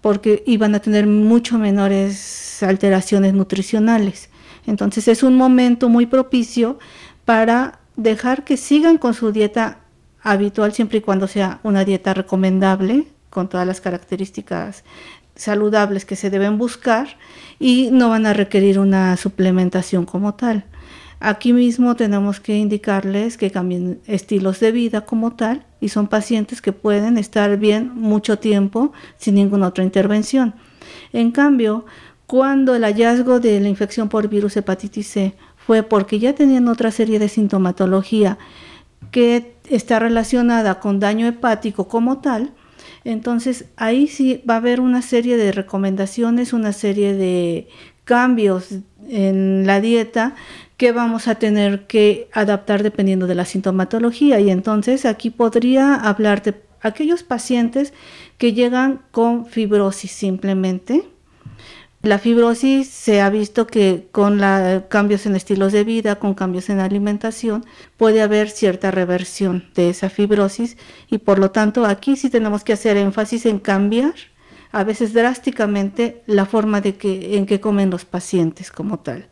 porque 0.00 0.44
iban 0.46 0.74
a 0.74 0.80
tener 0.80 1.06
mucho 1.06 1.58
menores 1.58 2.62
alteraciones 2.62 3.34
nutricionales. 3.34 4.30
Entonces 4.66 5.08
es 5.08 5.22
un 5.22 5.34
momento 5.34 5.88
muy 5.88 6.06
propicio 6.06 6.78
para 7.24 7.80
dejar 7.96 8.44
que 8.44 8.56
sigan 8.56 8.98
con 8.98 9.14
su 9.14 9.32
dieta 9.32 9.80
habitual 10.22 10.72
siempre 10.72 10.98
y 10.98 11.00
cuando 11.00 11.26
sea 11.26 11.60
una 11.62 11.84
dieta 11.84 12.14
recomendable 12.14 13.06
con 13.30 13.48
todas 13.48 13.66
las 13.66 13.80
características 13.80 14.84
saludables 15.38 16.04
que 16.04 16.16
se 16.16 16.28
deben 16.28 16.58
buscar 16.58 17.16
y 17.58 17.88
no 17.90 18.10
van 18.10 18.26
a 18.26 18.34
requerir 18.34 18.78
una 18.78 19.16
suplementación 19.16 20.04
como 20.04 20.34
tal. 20.34 20.64
Aquí 21.20 21.52
mismo 21.52 21.96
tenemos 21.96 22.38
que 22.38 22.56
indicarles 22.56 23.38
que 23.38 23.50
cambien 23.50 24.00
estilos 24.06 24.60
de 24.60 24.70
vida 24.70 25.00
como 25.00 25.32
tal 25.32 25.64
y 25.80 25.88
son 25.88 26.06
pacientes 26.06 26.60
que 26.60 26.72
pueden 26.72 27.16
estar 27.18 27.56
bien 27.56 27.90
mucho 27.94 28.38
tiempo 28.38 28.92
sin 29.16 29.36
ninguna 29.36 29.68
otra 29.68 29.82
intervención. 29.82 30.54
En 31.12 31.30
cambio, 31.32 31.86
cuando 32.26 32.74
el 32.74 32.84
hallazgo 32.84 33.40
de 33.40 33.58
la 33.58 33.68
infección 33.68 34.08
por 34.08 34.28
virus 34.28 34.56
hepatitis 34.56 35.08
C 35.08 35.34
fue 35.56 35.82
porque 35.82 36.18
ya 36.18 36.34
tenían 36.34 36.68
otra 36.68 36.90
serie 36.90 37.18
de 37.18 37.28
sintomatología 37.28 38.38
que 39.10 39.54
está 39.68 39.98
relacionada 39.98 40.80
con 40.80 41.00
daño 41.00 41.26
hepático 41.26 41.88
como 41.88 42.18
tal, 42.18 42.52
entonces 43.04 43.66
ahí 43.76 44.06
sí 44.06 44.42
va 44.48 44.54
a 44.54 44.58
haber 44.58 44.80
una 44.80 45.02
serie 45.02 45.36
de 45.36 45.52
recomendaciones, 45.52 46.52
una 46.52 46.72
serie 46.72 47.14
de 47.14 47.68
cambios 48.04 48.70
en 49.08 49.66
la 49.66 49.80
dieta 49.80 50.34
que 50.78 50.92
vamos 50.92 51.28
a 51.28 51.34
tener 51.34 51.86
que 51.86 52.28
adaptar 52.32 52.82
dependiendo 52.82 53.26
de 53.26 53.34
la 53.34 53.44
sintomatología. 53.44 54.40
Y 54.40 54.50
entonces 54.50 55.04
aquí 55.04 55.30
podría 55.30 55.94
hablar 55.94 56.42
de 56.42 56.54
aquellos 56.80 57.22
pacientes 57.22 57.92
que 58.38 58.54
llegan 58.54 59.02
con 59.10 59.46
fibrosis 59.46 60.12
simplemente. 60.12 61.02
La 62.08 62.18
fibrosis 62.18 62.88
se 62.88 63.20
ha 63.20 63.28
visto 63.28 63.66
que 63.66 64.08
con 64.12 64.38
la, 64.38 64.86
cambios 64.88 65.26
en 65.26 65.36
estilos 65.36 65.74
de 65.74 65.84
vida, 65.84 66.18
con 66.18 66.32
cambios 66.32 66.70
en 66.70 66.80
alimentación, 66.80 67.66
puede 67.98 68.22
haber 68.22 68.48
cierta 68.48 68.90
reversión 68.90 69.66
de 69.74 69.90
esa 69.90 70.08
fibrosis 70.08 70.78
y 71.10 71.18
por 71.18 71.38
lo 71.38 71.50
tanto 71.50 71.84
aquí 71.84 72.16
sí 72.16 72.30
tenemos 72.30 72.64
que 72.64 72.72
hacer 72.72 72.96
énfasis 72.96 73.44
en 73.44 73.58
cambiar 73.58 74.14
a 74.72 74.84
veces 74.84 75.12
drásticamente 75.12 76.22
la 76.24 76.46
forma 76.46 76.80
de 76.80 76.94
que, 76.94 77.36
en 77.36 77.44
que 77.44 77.60
comen 77.60 77.90
los 77.90 78.06
pacientes 78.06 78.72
como 78.72 79.00
tal, 79.00 79.28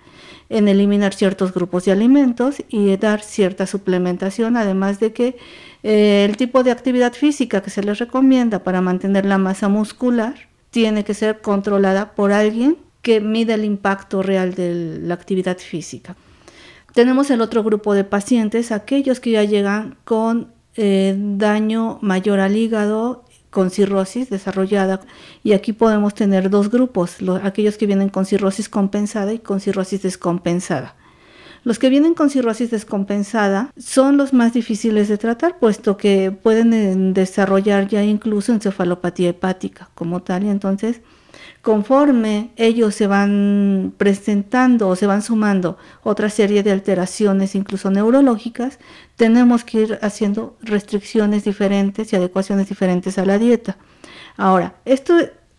en 0.50 0.68
eliminar 0.68 1.14
ciertos 1.14 1.54
grupos 1.54 1.86
de 1.86 1.92
alimentos 1.92 2.56
y 2.68 2.94
dar 2.98 3.22
cierta 3.22 3.66
suplementación, 3.66 4.54
además 4.54 5.00
de 5.00 5.14
que 5.14 5.38
eh, 5.82 6.26
el 6.28 6.36
tipo 6.36 6.62
de 6.62 6.72
actividad 6.72 7.14
física 7.14 7.62
que 7.62 7.70
se 7.70 7.82
les 7.82 7.98
recomienda 7.98 8.62
para 8.62 8.82
mantener 8.82 9.24
la 9.24 9.38
masa 9.38 9.70
muscular 9.70 10.34
tiene 10.76 11.04
que 11.04 11.14
ser 11.14 11.40
controlada 11.40 12.14
por 12.14 12.32
alguien 12.32 12.76
que 13.00 13.22
mida 13.22 13.54
el 13.54 13.64
impacto 13.64 14.22
real 14.22 14.52
de 14.52 14.98
la 15.00 15.14
actividad 15.14 15.56
física. 15.56 16.16
Tenemos 16.92 17.30
el 17.30 17.40
otro 17.40 17.62
grupo 17.62 17.94
de 17.94 18.04
pacientes, 18.04 18.70
aquellos 18.70 19.18
que 19.18 19.30
ya 19.30 19.44
llegan 19.44 19.96
con 20.04 20.52
eh, 20.74 21.16
daño 21.16 21.98
mayor 22.02 22.40
al 22.40 22.58
hígado 22.58 23.24
con 23.48 23.70
cirrosis 23.70 24.28
desarrollada 24.28 25.00
y 25.42 25.54
aquí 25.54 25.72
podemos 25.72 26.12
tener 26.12 26.50
dos 26.50 26.70
grupos, 26.70 27.16
aquellos 27.42 27.78
que 27.78 27.86
vienen 27.86 28.10
con 28.10 28.26
cirrosis 28.26 28.68
compensada 28.68 29.32
y 29.32 29.38
con 29.38 29.60
cirrosis 29.60 30.02
descompensada. 30.02 30.94
Los 31.66 31.80
que 31.80 31.88
vienen 31.88 32.14
con 32.14 32.30
cirrosis 32.30 32.70
descompensada 32.70 33.72
son 33.76 34.16
los 34.16 34.32
más 34.32 34.52
difíciles 34.52 35.08
de 35.08 35.18
tratar, 35.18 35.58
puesto 35.58 35.96
que 35.96 36.30
pueden 36.30 36.72
eh, 36.72 36.94
desarrollar 37.12 37.88
ya 37.88 38.04
incluso 38.04 38.52
encefalopatía 38.52 39.30
hepática 39.30 39.90
como 39.96 40.22
tal, 40.22 40.44
y 40.44 40.48
entonces 40.48 41.00
conforme 41.62 42.52
ellos 42.54 42.94
se 42.94 43.08
van 43.08 43.92
presentando 43.96 44.88
o 44.88 44.94
se 44.94 45.08
van 45.08 45.22
sumando 45.22 45.76
otra 46.04 46.30
serie 46.30 46.62
de 46.62 46.70
alteraciones, 46.70 47.56
incluso 47.56 47.90
neurológicas, 47.90 48.78
tenemos 49.16 49.64
que 49.64 49.80
ir 49.80 49.98
haciendo 50.02 50.56
restricciones 50.62 51.42
diferentes 51.42 52.12
y 52.12 52.14
adecuaciones 52.14 52.68
diferentes 52.68 53.18
a 53.18 53.24
la 53.24 53.40
dieta. 53.40 53.76
Ahora, 54.36 54.76
esto 54.84 55.16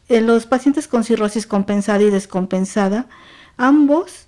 en 0.08 0.26
los 0.26 0.46
pacientes 0.46 0.88
con 0.88 1.04
cirrosis 1.04 1.46
compensada 1.46 2.02
y 2.02 2.12
descompensada, 2.12 3.08
ambos 3.58 4.27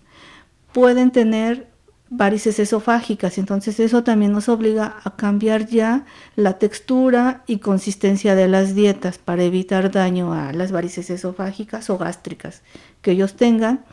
pueden 0.73 1.11
tener 1.11 1.67
varices 2.09 2.59
esofágicas, 2.59 3.37
entonces 3.37 3.79
eso 3.79 4.03
también 4.03 4.31
nos 4.31 4.49
obliga 4.49 4.97
a 5.03 5.15
cambiar 5.15 5.67
ya 5.67 6.05
la 6.35 6.57
textura 6.57 7.43
y 7.45 7.57
consistencia 7.59 8.33
de 8.33 8.47
las 8.47 8.73
dietas 8.73 9.19
para 9.19 9.43
evitar 9.43 9.91
daño 9.91 10.33
a 10.33 10.51
las 10.51 10.71
varices 10.71 11.09
esofágicas 11.11 11.89
o 11.89 11.97
gástricas 11.99 12.63
que 13.01 13.11
ellos 13.11 13.35
tengan 13.35 13.85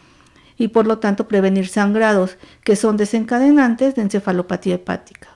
y 0.56 0.68
por 0.68 0.87
lo 0.87 0.99
tanto 0.99 1.28
prevenir 1.28 1.68
sangrados 1.68 2.38
que 2.64 2.76
son 2.76 2.97
desencadenantes 2.97 3.95
de 3.95 4.02
encefalopatía 4.02 4.76
hepática. 4.76 5.28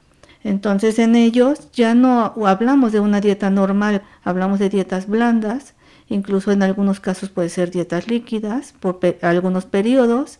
Entonces 0.42 0.98
en 0.98 1.16
ellos 1.16 1.70
ya 1.72 1.94
no 1.94 2.32
hablamos 2.46 2.92
de 2.92 3.00
una 3.00 3.20
dieta 3.20 3.50
normal, 3.50 4.02
hablamos 4.24 4.58
de 4.58 4.70
dietas 4.70 5.06
blandas, 5.06 5.74
incluso 6.08 6.50
en 6.50 6.62
algunos 6.62 6.98
casos 6.98 7.28
puede 7.28 7.50
ser 7.50 7.70
dietas 7.70 8.08
líquidas 8.08 8.72
por 8.80 9.00
algunos 9.20 9.66
periodos, 9.66 10.38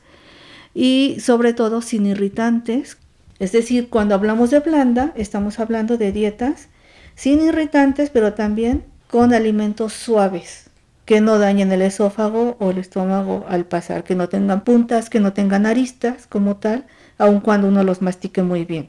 y 0.74 1.16
sobre 1.20 1.52
todo 1.52 1.82
sin 1.82 2.06
irritantes. 2.06 2.98
Es 3.38 3.52
decir, 3.52 3.88
cuando 3.88 4.14
hablamos 4.14 4.50
de 4.50 4.60
blanda, 4.60 5.12
estamos 5.16 5.58
hablando 5.58 5.96
de 5.96 6.12
dietas 6.12 6.68
sin 7.14 7.40
irritantes, 7.40 8.10
pero 8.10 8.34
también 8.34 8.84
con 9.08 9.34
alimentos 9.34 9.92
suaves, 9.92 10.70
que 11.04 11.20
no 11.20 11.38
dañen 11.38 11.72
el 11.72 11.82
esófago 11.82 12.56
o 12.60 12.70
el 12.70 12.78
estómago 12.78 13.44
al 13.48 13.64
pasar, 13.64 14.04
que 14.04 14.14
no 14.14 14.28
tengan 14.28 14.62
puntas, 14.62 15.10
que 15.10 15.20
no 15.20 15.32
tengan 15.32 15.66
aristas 15.66 16.26
como 16.26 16.56
tal, 16.56 16.86
aun 17.18 17.40
cuando 17.40 17.68
uno 17.68 17.82
los 17.82 18.02
mastique 18.02 18.42
muy 18.42 18.64
bien. 18.64 18.88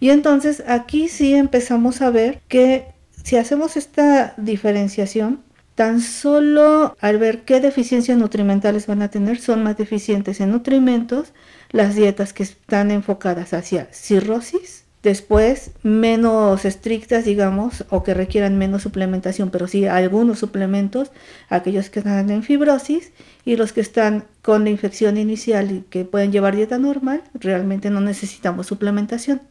Y 0.00 0.10
entonces 0.10 0.62
aquí 0.66 1.08
sí 1.08 1.34
empezamos 1.34 2.02
a 2.02 2.10
ver 2.10 2.40
que 2.48 2.88
si 3.22 3.36
hacemos 3.36 3.76
esta 3.76 4.34
diferenciación, 4.36 5.40
Tan 5.74 6.00
solo 6.00 6.96
al 7.00 7.18
ver 7.18 7.42
qué 7.42 7.60
deficiencias 7.60 8.16
nutrimentales 8.16 8.86
van 8.86 9.02
a 9.02 9.10
tener, 9.10 9.40
son 9.40 9.64
más 9.64 9.76
deficientes 9.76 10.40
en 10.40 10.52
nutrimentos 10.52 11.32
las 11.70 11.96
dietas 11.96 12.32
que 12.32 12.44
están 12.44 12.92
enfocadas 12.92 13.52
hacia 13.52 13.86
cirrosis, 13.92 14.84
después 15.02 15.72
menos 15.82 16.64
estrictas, 16.64 17.24
digamos, 17.24 17.84
o 17.90 18.04
que 18.04 18.14
requieran 18.14 18.56
menos 18.56 18.82
suplementación, 18.82 19.50
pero 19.50 19.66
sí 19.66 19.84
algunos 19.86 20.38
suplementos, 20.38 21.10
aquellos 21.48 21.90
que 21.90 21.98
están 21.98 22.30
en 22.30 22.44
fibrosis 22.44 23.10
y 23.44 23.56
los 23.56 23.72
que 23.72 23.80
están 23.80 24.26
con 24.42 24.62
la 24.62 24.70
infección 24.70 25.16
inicial 25.16 25.72
y 25.72 25.80
que 25.90 26.04
pueden 26.04 26.30
llevar 26.30 26.54
dieta 26.54 26.78
normal, 26.78 27.22
realmente 27.34 27.90
no 27.90 28.00
necesitamos 28.00 28.68
suplementación. 28.68 29.42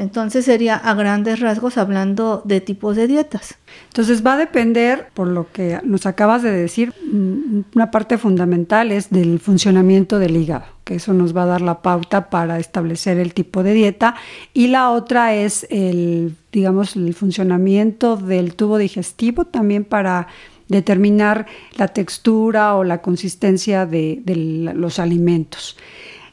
Entonces 0.00 0.46
sería 0.46 0.76
a 0.76 0.94
grandes 0.94 1.40
rasgos 1.40 1.76
hablando 1.76 2.40
de 2.46 2.62
tipos 2.62 2.96
de 2.96 3.06
dietas. 3.06 3.56
Entonces 3.88 4.24
va 4.24 4.32
a 4.32 4.38
depender, 4.38 5.08
por 5.12 5.28
lo 5.28 5.52
que 5.52 5.78
nos 5.84 6.06
acabas 6.06 6.42
de 6.42 6.50
decir, 6.50 6.94
mm, 7.12 7.64
una 7.74 7.90
parte 7.90 8.16
fundamental 8.16 8.92
es 8.92 9.10
del 9.10 9.40
funcionamiento 9.40 10.18
del 10.18 10.38
hígado, 10.38 10.64
que 10.84 10.94
eso 10.94 11.12
nos 11.12 11.36
va 11.36 11.42
a 11.42 11.46
dar 11.46 11.60
la 11.60 11.82
pauta 11.82 12.30
para 12.30 12.58
establecer 12.58 13.18
el 13.18 13.34
tipo 13.34 13.62
de 13.62 13.74
dieta. 13.74 14.14
Y 14.54 14.68
la 14.68 14.90
otra 14.90 15.34
es 15.34 15.66
el, 15.68 16.34
digamos, 16.50 16.96
el 16.96 17.12
funcionamiento 17.12 18.16
del 18.16 18.54
tubo 18.54 18.78
digestivo 18.78 19.44
también 19.44 19.84
para 19.84 20.28
determinar 20.68 21.44
la 21.76 21.88
textura 21.88 22.74
o 22.74 22.84
la 22.84 23.02
consistencia 23.02 23.84
de, 23.84 24.22
de 24.24 24.34
los 24.74 24.98
alimentos 24.98 25.76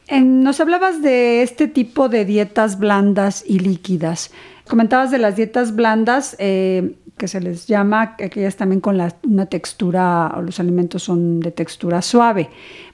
nos 0.10 0.60
hablabas 0.62 1.02
de 1.02 1.42
este 1.42 1.68
tipo 1.68 2.08
de 2.08 2.24
dietas 2.24 2.80
blandas 2.80 3.44
y 3.46 3.60
líquidas. 3.60 4.32
Comentabas 4.68 5.12
de 5.12 5.18
las 5.18 5.36
dietas 5.36 5.76
blandas, 5.76 6.36
eh, 6.40 6.96
que 7.18 7.28
se 7.28 7.42
les 7.42 7.68
llama, 7.68 8.16
aquellas 8.24 8.56
también 8.56 8.80
con 8.80 9.00
una 9.24 9.46
textura, 9.48 10.34
o 10.38 10.42
los 10.42 10.60
alimentos 10.60 11.04
son 11.04 11.40
de 11.40 11.52
textura 11.52 12.02
suave. 12.02 12.50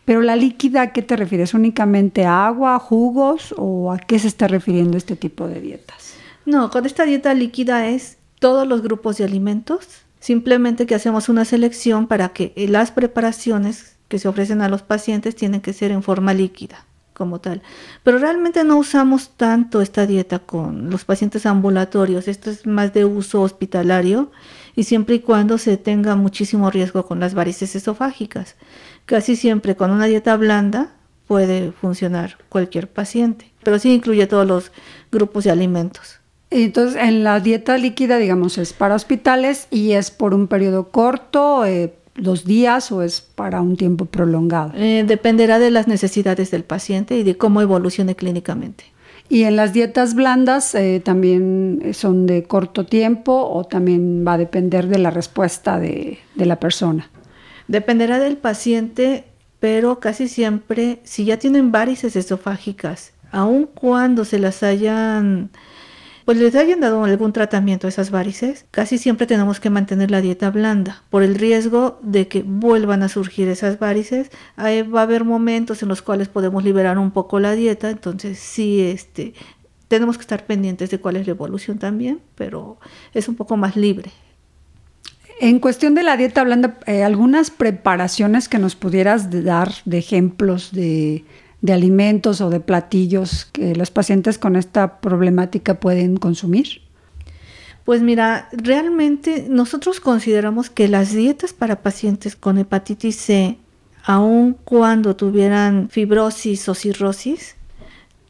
Pero 0.06 0.22
la 0.22 0.36
líquida, 0.36 0.82
¿a 0.82 0.92
qué 0.92 1.02
te 1.02 1.16
refieres? 1.16 1.54
¿Únicamente 1.54 2.26
a 2.26 2.48
agua, 2.48 2.80
jugos 2.80 3.54
o 3.58 3.92
a 3.92 4.00
qué 4.00 4.18
se 4.18 4.28
está 4.28 4.48
refiriendo 4.48 4.98
este 4.98 5.16
tipo 5.16 5.48
de 5.48 5.62
dietas? 5.62 6.16
No, 6.46 6.70
con 6.70 6.86
esta 6.86 7.06
dieta 7.06 7.34
líquida 7.34 7.88
es 7.88 8.18
todos 8.40 8.68
los 8.68 8.82
grupos 8.82 9.18
de 9.18 9.26
alimentos, 9.26 9.88
simplemente 10.20 10.86
que 10.86 10.96
hacemos 10.96 11.30
una 11.30 11.46
selección 11.46 12.08
para 12.08 12.30
que 12.30 12.54
las 12.70 12.92
preparaciones 12.92 13.98
que 14.08 14.20
se 14.20 14.28
ofrecen 14.28 14.62
a 14.62 14.70
los 14.70 14.82
pacientes 14.82 15.36
tienen 15.36 15.62
que 15.62 15.74
ser 15.74 15.92
en 15.92 16.04
forma 16.04 16.34
líquida 16.34 16.86
como 17.14 17.40
tal. 17.40 17.62
Pero 18.04 18.18
realmente 18.18 18.64
no 18.64 18.78
usamos 18.78 19.30
tanto 19.38 19.82
esta 19.82 20.06
dieta 20.06 20.40
con 20.40 20.90
los 20.90 21.06
pacientes 21.06 21.46
ambulatorios. 21.46 22.28
Esto 22.28 22.50
es 22.50 22.66
más 22.68 22.94
de 22.94 23.06
uso 23.06 23.42
hospitalario 23.42 24.32
y 24.76 24.84
siempre 24.84 25.16
y 25.16 25.20
cuando 25.20 25.58
se 25.58 25.78
tenga 25.78 26.16
muchísimo 26.16 26.70
riesgo 26.72 27.06
con 27.06 27.20
las 27.20 27.34
varices 27.34 27.76
esofágicas. 27.76 28.56
Casi 29.06 29.36
siempre 29.36 29.76
con 29.76 29.92
una 29.92 30.06
dieta 30.06 30.36
blanda 30.38 30.94
puede 31.28 31.72
funcionar 31.72 32.38
cualquier 32.50 32.88
paciente, 32.88 33.52
pero 33.64 33.80
sí 33.80 33.94
incluye 33.94 34.28
todos 34.28 34.48
los 34.48 34.72
grupos 35.12 35.44
de 35.46 35.52
alimentos. 35.52 36.20
Entonces, 36.50 37.02
en 37.02 37.24
la 37.24 37.40
dieta 37.40 37.78
líquida, 37.78 38.18
digamos, 38.18 38.60
es 38.60 38.74
para 38.74 38.94
hospitales 38.94 39.68
y 39.72 39.94
es 39.94 40.12
por 40.12 40.36
un 40.36 40.48
periodo 40.48 40.90
corto, 40.90 41.66
eh, 41.66 41.96
dos 42.16 42.46
días 42.46 42.92
o 42.92 43.02
es 43.02 43.22
para 43.22 43.62
un 43.62 43.78
tiempo 43.78 44.06
prolongado? 44.06 44.72
Eh, 44.76 45.04
dependerá 45.08 45.60
de 45.60 45.72
las 45.72 45.88
necesidades 45.88 46.52
del 46.52 46.64
paciente 46.64 47.18
y 47.18 47.24
de 47.24 47.38
cómo 47.38 47.62
evolucione 47.62 48.16
clínicamente. 48.16 48.86
¿Y 49.30 49.44
en 49.44 49.56
las 49.56 49.74
dietas 49.74 50.16
blandas 50.16 50.76
eh, 50.76 51.02
también 51.04 51.82
son 51.94 52.26
de 52.26 52.44
corto 52.44 52.86
tiempo 52.86 53.50
o 53.50 53.64
también 53.64 54.24
va 54.28 54.34
a 54.34 54.38
depender 54.38 54.88
de 54.88 55.00
la 55.00 55.10
respuesta 55.10 55.80
de, 55.80 56.20
de 56.36 56.46
la 56.46 56.60
persona? 56.60 57.10
Dependerá 57.68 58.20
del 58.20 58.38
paciente, 58.38 59.24
pero 59.60 60.00
casi 60.00 60.28
siempre, 60.28 61.00
si 61.04 61.26
ya 61.26 61.38
tienen 61.38 61.72
varices 61.72 62.16
esofágicas, 62.16 63.14
aun 63.32 63.66
cuando 63.66 64.26
se 64.26 64.40
las 64.40 64.62
hayan 64.62 65.50
pues 66.26 66.38
les 66.38 66.56
hayan 66.56 66.80
dado 66.80 67.04
algún 67.04 67.34
tratamiento 67.34 67.88
a 67.88 67.90
esas 67.90 68.12
varices, 68.12 68.66
casi 68.72 68.98
siempre 68.98 69.28
tenemos 69.28 69.60
que 69.60 69.70
mantener 69.70 70.12
la 70.12 70.22
dieta 70.22 70.50
blanda 70.50 71.04
por 71.10 71.24
el 71.24 71.36
riesgo 71.36 72.00
de 72.02 72.28
que 72.28 72.44
vuelvan 72.44 73.04
a 73.04 73.10
surgir 73.10 73.48
esas 73.48 73.80
varices. 73.80 74.32
Ahí 74.56 74.82
va 74.82 75.02
a 75.02 75.04
haber 75.04 75.26
momentos 75.26 75.84
en 75.84 75.90
los 75.90 76.02
cuales 76.02 76.30
podemos 76.30 76.64
liberar 76.64 76.98
un 76.98 77.12
poco 77.12 77.40
la 77.40 77.54
dieta, 77.54 77.90
entonces 77.90 78.40
sí, 78.40 78.82
este, 78.82 79.34
tenemos 79.88 80.18
que 80.18 80.22
estar 80.22 80.46
pendientes 80.46 80.90
de 80.90 81.00
cuál 81.00 81.18
es 81.18 81.28
la 81.28 81.32
evolución 81.32 81.78
también, 81.78 82.20
pero 82.36 82.78
es 83.14 83.28
un 83.28 83.36
poco 83.36 83.58
más 83.58 83.76
libre. 83.76 84.12
En 85.40 85.60
cuestión 85.60 85.94
de 85.96 86.04
la 86.04 86.16
dieta, 86.16 86.42
hablando, 86.42 86.74
eh, 86.86 87.04
algunas 87.04 87.52
preparaciones 87.52 88.48
que 88.48 88.60
nos 88.60 88.76
pudieras 88.76 89.30
dar 89.44 89.72
de 89.84 89.98
ejemplos 89.98 90.72
de, 90.72 91.26
de 91.64 91.72
alimentos 91.72 92.42
o 92.42 92.50
de 92.50 92.60
platillos 92.60 93.46
que 93.46 93.74
los 93.74 93.90
pacientes 93.90 94.38
con 94.38 94.58
esta 94.58 95.00
problemática 95.00 95.80
pueden 95.80 96.18
consumir. 96.18 96.82
Pues 97.86 98.02
mira, 98.02 98.50
realmente 98.52 99.48
nosotros 99.50 100.02
consideramos 100.02 100.70
que 100.70 100.90
las 100.90 101.14
dietas 101.14 101.54
para 101.54 101.82
pacientes 101.82 102.36
con 102.36 102.58
hepatitis 102.58 103.16
C, 103.16 103.58
aun 104.04 104.58
cuando 104.66 105.16
tuvieran 105.16 105.88
fibrosis 105.90 106.68
o 106.68 106.76
cirrosis, 106.76 107.56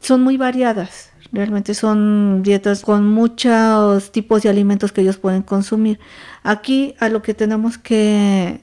son 0.00 0.22
muy 0.22 0.36
variadas. 0.36 1.10
Realmente 1.32 1.74
son 1.74 2.44
dietas 2.44 2.82
con 2.82 3.08
muchos 3.08 4.12
tipos 4.12 4.42
de 4.42 4.48
alimentos 4.48 4.92
que 4.92 5.00
ellos 5.00 5.16
pueden 5.16 5.42
consumir. 5.42 5.98
Aquí 6.44 6.94
a 7.00 7.08
lo 7.08 7.20
que 7.22 7.34
tenemos 7.34 7.78
que, 7.78 8.60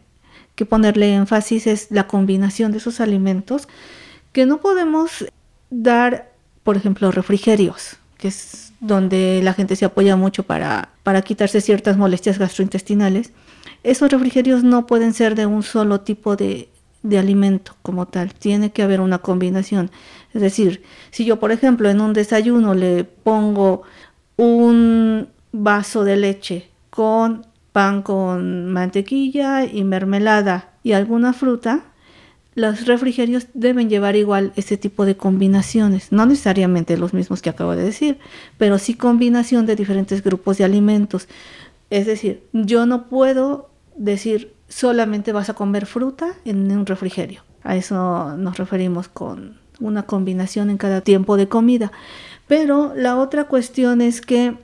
que 0.55 0.65
ponerle 0.65 1.13
énfasis 1.13 1.67
es 1.67 1.87
la 1.91 2.07
combinación 2.07 2.71
de 2.71 2.77
esos 2.77 3.01
alimentos, 3.01 3.67
que 4.31 4.45
no 4.45 4.59
podemos 4.59 5.25
dar, 5.69 6.31
por 6.63 6.77
ejemplo, 6.77 7.11
refrigerios, 7.11 7.97
que 8.17 8.29
es 8.29 8.73
donde 8.79 9.41
la 9.43 9.53
gente 9.53 9.75
se 9.75 9.85
apoya 9.85 10.15
mucho 10.15 10.43
para, 10.43 10.89
para 11.03 11.21
quitarse 11.21 11.61
ciertas 11.61 11.97
molestias 11.97 12.39
gastrointestinales, 12.39 13.31
esos 13.83 14.11
refrigerios 14.11 14.63
no 14.63 14.87
pueden 14.87 15.13
ser 15.13 15.35
de 15.35 15.45
un 15.45 15.63
solo 15.63 16.01
tipo 16.01 16.35
de, 16.35 16.69
de 17.03 17.17
alimento 17.17 17.75
como 17.81 18.07
tal, 18.07 18.33
tiene 18.33 18.71
que 18.71 18.83
haber 18.83 19.01
una 19.01 19.19
combinación. 19.19 19.91
Es 20.33 20.41
decir, 20.41 20.83
si 21.09 21.25
yo, 21.25 21.39
por 21.39 21.51
ejemplo, 21.51 21.89
en 21.89 22.01
un 22.01 22.13
desayuno 22.13 22.73
le 22.73 23.03
pongo 23.03 23.83
un 24.37 25.27
vaso 25.51 26.03
de 26.03 26.17
leche 26.17 26.69
con 26.89 27.45
pan 27.71 28.01
con 28.01 28.71
mantequilla 28.71 29.63
y 29.65 29.83
mermelada 29.83 30.69
y 30.83 30.91
alguna 30.93 31.33
fruta, 31.33 31.85
los 32.61 32.85
refrigerios 32.85 33.47
deben 33.53 33.89
llevar 33.89 34.15
igual 34.15 34.53
ese 34.55 34.77
tipo 34.77 35.05
de 35.05 35.17
combinaciones, 35.17 36.11
no 36.11 36.25
necesariamente 36.25 36.97
los 36.97 37.13
mismos 37.13 37.41
que 37.41 37.49
acabo 37.49 37.75
de 37.75 37.83
decir, 37.83 38.19
pero 38.57 38.77
sí 38.77 38.93
combinación 38.93 39.65
de 39.65 39.75
diferentes 39.75 40.23
grupos 40.23 40.57
de 40.57 40.63
alimentos. 40.63 41.27
Es 41.89 42.05
decir, 42.05 42.43
yo 42.53 42.85
no 42.85 43.07
puedo 43.09 43.69
decir 43.97 44.53
solamente 44.69 45.33
vas 45.33 45.49
a 45.49 45.53
comer 45.53 45.85
fruta 45.85 46.33
en 46.45 46.71
un 46.71 46.85
refrigerio. 46.85 47.43
A 47.63 47.75
eso 47.75 48.37
nos 48.37 48.57
referimos 48.57 49.09
con 49.09 49.59
una 49.79 50.03
combinación 50.03 50.69
en 50.69 50.77
cada 50.77 51.01
tiempo 51.01 51.37
de 51.37 51.47
comida. 51.47 51.91
Pero 52.47 52.93
la 52.95 53.17
otra 53.17 53.45
cuestión 53.45 54.01
es 54.01 54.21
que 54.21 54.55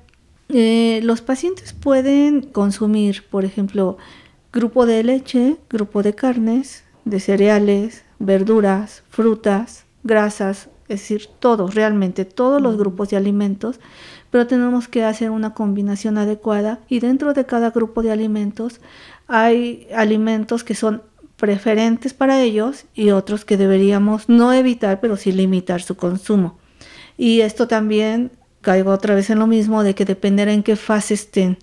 eh, 0.50 1.02
los 1.04 1.22
pacientes 1.22 1.74
pueden 1.74 2.42
consumir, 2.42 3.24
por 3.30 3.44
ejemplo, 3.44 3.98
grupo 4.54 4.86
de 4.86 5.04
leche, 5.04 5.58
grupo 5.70 6.04
de 6.04 6.14
carnes, 6.14 6.84
de 7.10 7.20
cereales, 7.20 8.04
verduras, 8.20 9.04
frutas, 9.10 9.86
grasas, 10.04 10.70
es 10.88 11.02
decir, 11.02 11.28
todos, 11.40 11.76
realmente 11.76 12.26
todos 12.26 12.62
los 12.62 12.78
grupos 12.78 13.10
de 13.10 13.18
alimentos, 13.18 13.80
pero 14.32 14.48
tenemos 14.48 14.88
que 14.88 15.04
hacer 15.04 15.30
una 15.30 15.54
combinación 15.54 16.18
adecuada 16.18 16.80
y 16.88 17.00
dentro 17.00 17.34
de 17.34 17.46
cada 17.46 17.72
grupo 17.72 18.02
de 18.04 18.12
alimentos 18.12 18.80
hay 19.28 19.88
alimentos 19.96 20.64
que 20.64 20.76
son 20.76 21.02
preferentes 21.36 22.14
para 22.14 22.42
ellos 22.42 22.86
y 22.94 23.12
otros 23.12 23.46
que 23.46 23.58
deberíamos 23.58 24.28
no 24.28 24.54
evitar, 24.54 25.00
pero 25.00 25.18
sí 25.18 25.32
limitar 25.32 25.82
su 25.82 25.96
consumo. 25.96 26.58
Y 27.18 27.42
esto 27.42 27.68
también 27.68 28.32
caigo 28.62 28.92
otra 28.92 29.16
vez 29.16 29.30
en 29.30 29.40
lo 29.40 29.48
mismo 29.48 29.84
de 29.84 29.96
que 29.96 30.06
dependerá 30.06 30.52
en 30.52 30.64
qué 30.64 30.76
fase 30.76 31.14
estén. 31.14 31.58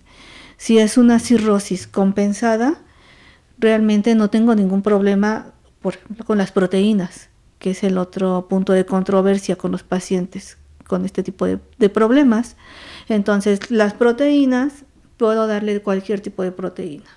Si 0.57 0.79
es 0.79 0.97
una 0.97 1.19
cirrosis 1.19 1.87
compensada, 1.87 2.81
realmente 3.65 4.15
no 4.15 4.29
tengo 4.29 4.55
ningún 4.55 4.83
problema, 4.83 5.47
con 6.27 6.37
las 6.37 6.53
proteínas, 6.53 7.31
que 7.59 7.71
es 7.71 7.83
el 7.83 7.97
otro 7.97 8.47
punto 8.47 8.75
de 8.75 8.85
controversia 8.85 9.57
con 9.57 9.73
los 9.73 9.83
pacientes 9.83 10.59
con 10.87 11.07
este 11.07 11.23
tipo 11.23 11.47
de, 11.47 11.59
de 11.79 11.89
problemas. 11.89 12.57
Entonces, 13.09 13.71
las 13.71 13.95
proteínas, 13.95 14.85
puedo 15.17 15.47
darle 15.47 15.81
cualquier 15.81 16.21
tipo 16.21 16.43
de 16.43 16.53
proteína. 16.53 17.11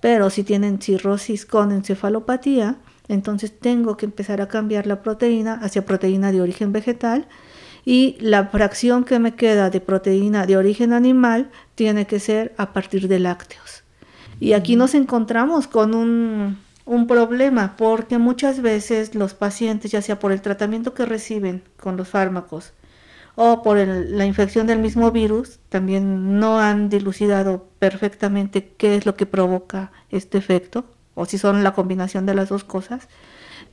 Pero 0.00 0.30
si 0.30 0.42
tienen 0.42 0.80
cirrosis 0.80 1.46
con 1.46 1.70
encefalopatía, 1.70 2.76
entonces 3.06 3.56
tengo 3.56 3.96
que 3.96 4.06
empezar 4.06 4.40
a 4.40 4.48
cambiar 4.48 4.86
la 4.88 5.02
proteína 5.02 5.54
hacia 5.62 5.86
proteína 5.86 6.32
de 6.32 6.40
origen 6.40 6.72
vegetal 6.72 7.28
y 7.84 8.16
la 8.20 8.46
fracción 8.46 9.04
que 9.04 9.20
me 9.20 9.34
queda 9.34 9.70
de 9.70 9.80
proteína 9.80 10.46
de 10.46 10.56
origen 10.56 10.92
animal 10.92 11.50
tiene 11.76 12.06
que 12.06 12.18
ser 12.18 12.52
a 12.58 12.72
partir 12.72 13.06
de 13.06 13.20
lácteos. 13.20 13.67
Y 14.40 14.52
aquí 14.52 14.76
nos 14.76 14.94
encontramos 14.94 15.66
con 15.66 15.94
un, 15.94 16.58
problema 17.06 17.76
porque 17.76 18.18
muchas 18.18 18.62
veces 18.62 19.14
los 19.14 19.34
pacientes, 19.34 19.90
ya 19.90 20.00
sea 20.00 20.18
por 20.18 20.32
el 20.32 20.40
tratamiento 20.40 20.94
que 20.94 21.04
reciben 21.04 21.62
con 21.78 21.96
los 21.96 22.08
fármacos 22.08 22.72
o 23.34 23.62
por 23.62 23.76
la 23.76 24.24
infección 24.24 24.66
del 24.66 24.78
mismo 24.78 25.10
virus, 25.12 25.58
también 25.68 26.40
no 26.40 26.58
han 26.58 26.88
dilucidado 26.88 27.68
perfectamente 27.78 28.72
qué 28.76 28.96
es 28.96 29.06
lo 29.06 29.16
que 29.16 29.26
provoca 29.26 29.92
este 30.10 30.38
efecto 30.38 30.84
o 31.14 31.24
si 31.26 31.36
son 31.38 31.62
la 31.62 31.72
combinación 31.74 32.26
de 32.26 32.34
las 32.34 32.48
dos 32.48 32.64
cosas. 32.64 33.08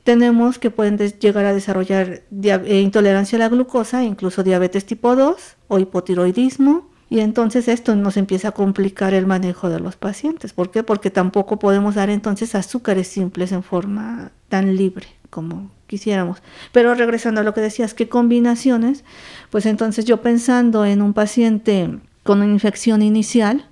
Tenemos 0.04 0.58
que 0.58 0.70
pueden 0.70 0.98
llegar 0.98 1.46
a 1.46 1.54
desarrollar 1.54 2.22
eh, 2.42 2.80
intolerancia 2.80 3.36
a 3.36 3.40
la 3.40 3.48
glucosa, 3.48 4.04
incluso 4.04 4.42
diabetes 4.42 4.84
tipo 4.86 5.16
2 5.16 5.56
o 5.68 5.78
hipotiroidismo 5.78 6.88
y 7.08 7.20
entonces 7.20 7.68
esto 7.68 7.94
nos 7.94 8.16
empieza 8.16 8.48
a 8.48 8.52
complicar 8.52 9.14
el 9.14 9.26
manejo 9.26 9.68
de 9.68 9.78
los 9.78 9.96
pacientes. 9.96 10.52
¿Por 10.52 10.70
qué? 10.70 10.82
Porque 10.82 11.10
tampoco 11.10 11.58
podemos 11.58 11.94
dar 11.94 12.10
entonces 12.10 12.54
azúcares 12.54 13.06
simples 13.06 13.52
en 13.52 13.62
forma 13.62 14.32
tan 14.48 14.76
libre 14.76 15.06
como 15.30 15.70
quisiéramos. 15.86 16.42
Pero 16.72 16.94
regresando 16.94 17.40
a 17.40 17.44
lo 17.44 17.54
que 17.54 17.60
decías, 17.60 17.94
¿qué 17.94 18.08
combinaciones? 18.08 19.04
Pues 19.50 19.66
entonces 19.66 20.04
yo 20.04 20.20
pensando 20.20 20.84
en 20.84 21.00
un 21.00 21.12
paciente 21.12 21.98
con 22.24 22.42
una 22.42 22.52
infección 22.52 23.02
inicial, 23.02 23.66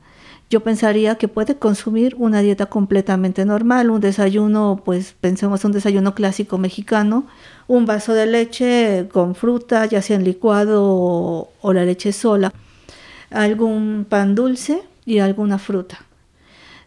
yo 0.49 0.61
pensaría 0.61 1.16
que 1.16 1.27
puede 1.27 1.57
consumir 1.57 2.14
una 2.16 2.40
dieta 2.40 2.66
completamente 2.66 3.44
normal, 3.44 3.90
un 3.90 4.01
desayuno, 4.01 4.83
pues 4.85 5.16
pensemos 5.20 5.64
un 5.64 5.73
desayuno 5.73 6.14
clásico 6.14 6.59
mexicano, 6.59 7.27
un 7.66 7.87
vaso 7.87 8.12
de 8.12 8.27
leche 8.27 9.09
con 9.12 9.35
fruta, 9.35 9.87
ya 9.87 10.03
sea 10.03 10.14
en 10.16 10.23
licuado 10.23 10.85
o, 10.85 11.51
o 11.61 11.73
la 11.73 11.85
leche 11.85 12.12
sola 12.12 12.53
algún 13.35 14.07
pan 14.09 14.35
dulce 14.35 14.83
y 15.05 15.18
alguna 15.18 15.59
fruta. 15.59 15.99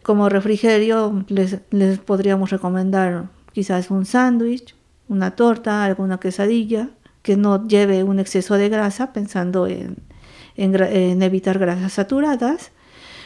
Como 0.01 0.29
refrigerio 0.29 1.25
les, 1.27 1.59
podríamos 1.99 2.49
recomendar 2.49 3.25
quizás 3.51 3.91
un 3.91 4.05
sándwich, 4.05 4.73
una 5.09 5.31
torta, 5.31 5.83
alguna 5.83 6.19
quesadilla, 6.19 6.89
que 7.21 7.35
no 7.35 7.67
lleve 7.67 8.03
un 8.03 8.19
exceso 8.19 8.55
de 8.55 8.69
grasa, 8.69 9.11
pensando 9.11 9.67
en, 9.67 9.97
en, 10.55 11.21
evitar 11.21 11.59
grasas 11.59 11.93
saturadas, 11.93 12.71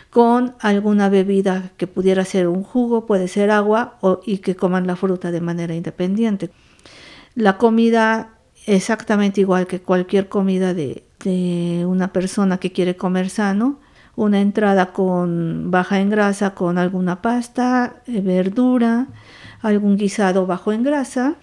con 0.10 0.56
alguna 0.60 1.08
bebida 1.08 1.72
que 1.78 1.88
pudiera 1.88 2.26
ser 2.26 2.48
un 2.48 2.64
jugo, 2.64 3.06
puede 3.06 3.28
ser 3.28 3.52
agua, 3.52 4.00
y 4.26 4.40
que 4.40 4.56
coman 4.56 4.88
la 4.88 4.96
fruta 4.96 5.32
de 5.32 5.42
manera 5.42 5.76
independiente. 5.76 6.50
La 7.36 7.58
comida 7.58 8.40
exactamente 8.66 9.42
igual 9.42 9.68
que 9.68 9.82
cualquier 9.82 10.28
comida 10.28 10.74
de, 10.74 11.06
de 11.24 11.86
una 11.88 12.12
persona 12.14 12.58
que 12.58 12.72
quiere 12.72 12.96
comer 12.96 13.30
sano, 13.30 13.80
una 14.16 14.42
entrada 14.42 14.94
con 14.94 15.72
baja 15.72 16.00
en 16.00 16.10
grasa 16.10 16.54
con 16.54 16.78
alguna 16.78 17.22
pasta, 17.22 18.02
eh, 18.08 18.22
verdura, 18.22 19.08
algún 19.62 19.98
guisado 19.98 20.46
bajo 20.46 20.74
en 20.74 20.84
grasa, 20.84 21.36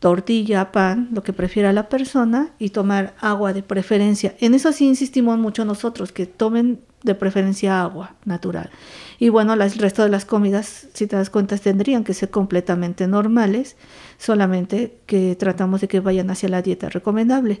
tortilla, 0.00 0.70
pan, 0.70 1.08
lo 1.12 1.22
que 1.22 1.32
prefiera 1.32 1.72
la 1.72 1.88
persona 1.88 2.50
y 2.58 2.70
tomar 2.70 3.14
agua 3.20 3.52
de 3.52 3.62
preferencia. 3.62 4.34
En 4.40 4.54
eso 4.54 4.72
sí 4.72 4.86
insistimos 4.86 5.38
mucho 5.38 5.64
nosotros, 5.64 6.12
que 6.12 6.26
tomen 6.26 6.80
de 7.02 7.14
preferencia 7.14 7.80
agua 7.80 8.14
natural. 8.24 8.70
Y 9.18 9.28
bueno, 9.28 9.52
el 9.54 9.72
resto 9.72 10.02
de 10.02 10.08
las 10.08 10.24
comidas, 10.24 10.88
si 10.94 11.06
te 11.06 11.16
das 11.16 11.30
cuenta, 11.30 11.56
tendrían 11.56 12.04
que 12.04 12.14
ser 12.14 12.30
completamente 12.30 13.06
normales, 13.06 13.76
solamente 14.18 14.98
que 15.06 15.36
tratamos 15.36 15.80
de 15.80 15.88
que 15.88 16.00
vayan 16.00 16.30
hacia 16.30 16.48
la 16.48 16.62
dieta 16.62 16.88
recomendable. 16.88 17.60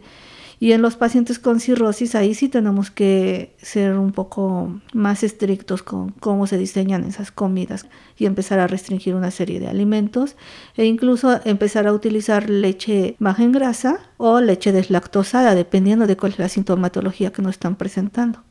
Y 0.60 0.72
en 0.72 0.82
los 0.82 0.96
pacientes 0.96 1.38
con 1.38 1.60
cirrosis, 1.60 2.14
ahí 2.16 2.34
sí 2.34 2.48
tenemos 2.48 2.90
que 2.90 3.54
ser 3.62 3.96
un 3.96 4.10
poco 4.10 4.80
más 4.92 5.22
estrictos 5.22 5.84
con 5.84 6.10
cómo 6.10 6.48
se 6.48 6.58
diseñan 6.58 7.04
esas 7.04 7.30
comidas 7.30 7.86
y 8.16 8.26
empezar 8.26 8.58
a 8.58 8.66
restringir 8.66 9.14
una 9.14 9.30
serie 9.30 9.60
de 9.60 9.68
alimentos 9.68 10.34
e 10.76 10.84
incluso 10.84 11.40
empezar 11.44 11.86
a 11.86 11.92
utilizar 11.92 12.50
leche 12.50 13.14
baja 13.20 13.44
en 13.44 13.52
grasa 13.52 14.00
o 14.16 14.40
leche 14.40 14.72
deslactosada, 14.72 15.54
dependiendo 15.54 16.08
de 16.08 16.16
cuál 16.16 16.32
es 16.32 16.38
la 16.40 16.48
sintomatología 16.48 17.32
que 17.32 17.42
nos 17.42 17.52
están 17.52 17.76
presentando. 17.76 18.42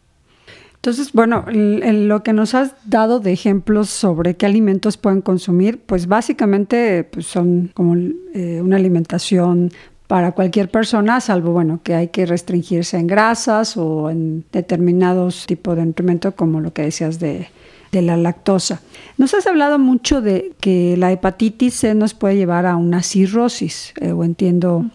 Entonces, 0.76 1.12
bueno, 1.12 1.44
lo 1.50 2.24
que 2.24 2.32
nos 2.32 2.54
has 2.54 2.74
dado 2.86 3.20
de 3.20 3.34
ejemplos 3.34 3.90
sobre 3.90 4.38
qué 4.38 4.46
alimentos 4.46 4.96
pueden 4.96 5.22
consumir, 5.22 5.82
pues 5.86 6.08
básicamente 6.08 7.04
pues 7.04 7.26
son 7.26 7.72
como 7.74 7.96
eh, 8.34 8.62
una 8.62 8.78
alimentación 8.78 9.72
para 10.08 10.32
cualquier 10.32 10.70
persona, 10.70 11.20
salvo 11.20 11.52
bueno, 11.52 11.82
que 11.84 11.94
hay 11.94 12.08
que 12.08 12.26
restringirse 12.26 12.98
en 12.98 13.08
grasas 13.08 13.78
o 13.78 14.10
en 14.10 14.46
determinados 14.52 15.46
tipos 15.46 15.76
de 15.76 15.86
nutrimento, 15.86 16.36
como 16.36 16.62
lo 16.62 16.74
que 16.74 16.84
decías 16.84 17.20
de 17.20 17.48
de 17.92 18.02
la 18.02 18.18
lactosa. 18.18 18.82
Nos 19.18 19.34
has 19.34 19.48
hablado 19.48 19.80
mucho 19.80 20.22
de 20.22 20.54
que 20.60 20.96
la 20.98 21.12
hepatitis 21.12 21.74
C 21.76 21.94
nos 21.96 22.14
puede 22.14 22.36
llevar 22.36 22.66
a 22.66 22.76
una 22.76 23.04
cirrosis, 23.04 23.94
eh, 24.02 24.12
o 24.12 24.24
entiendo 24.24 24.86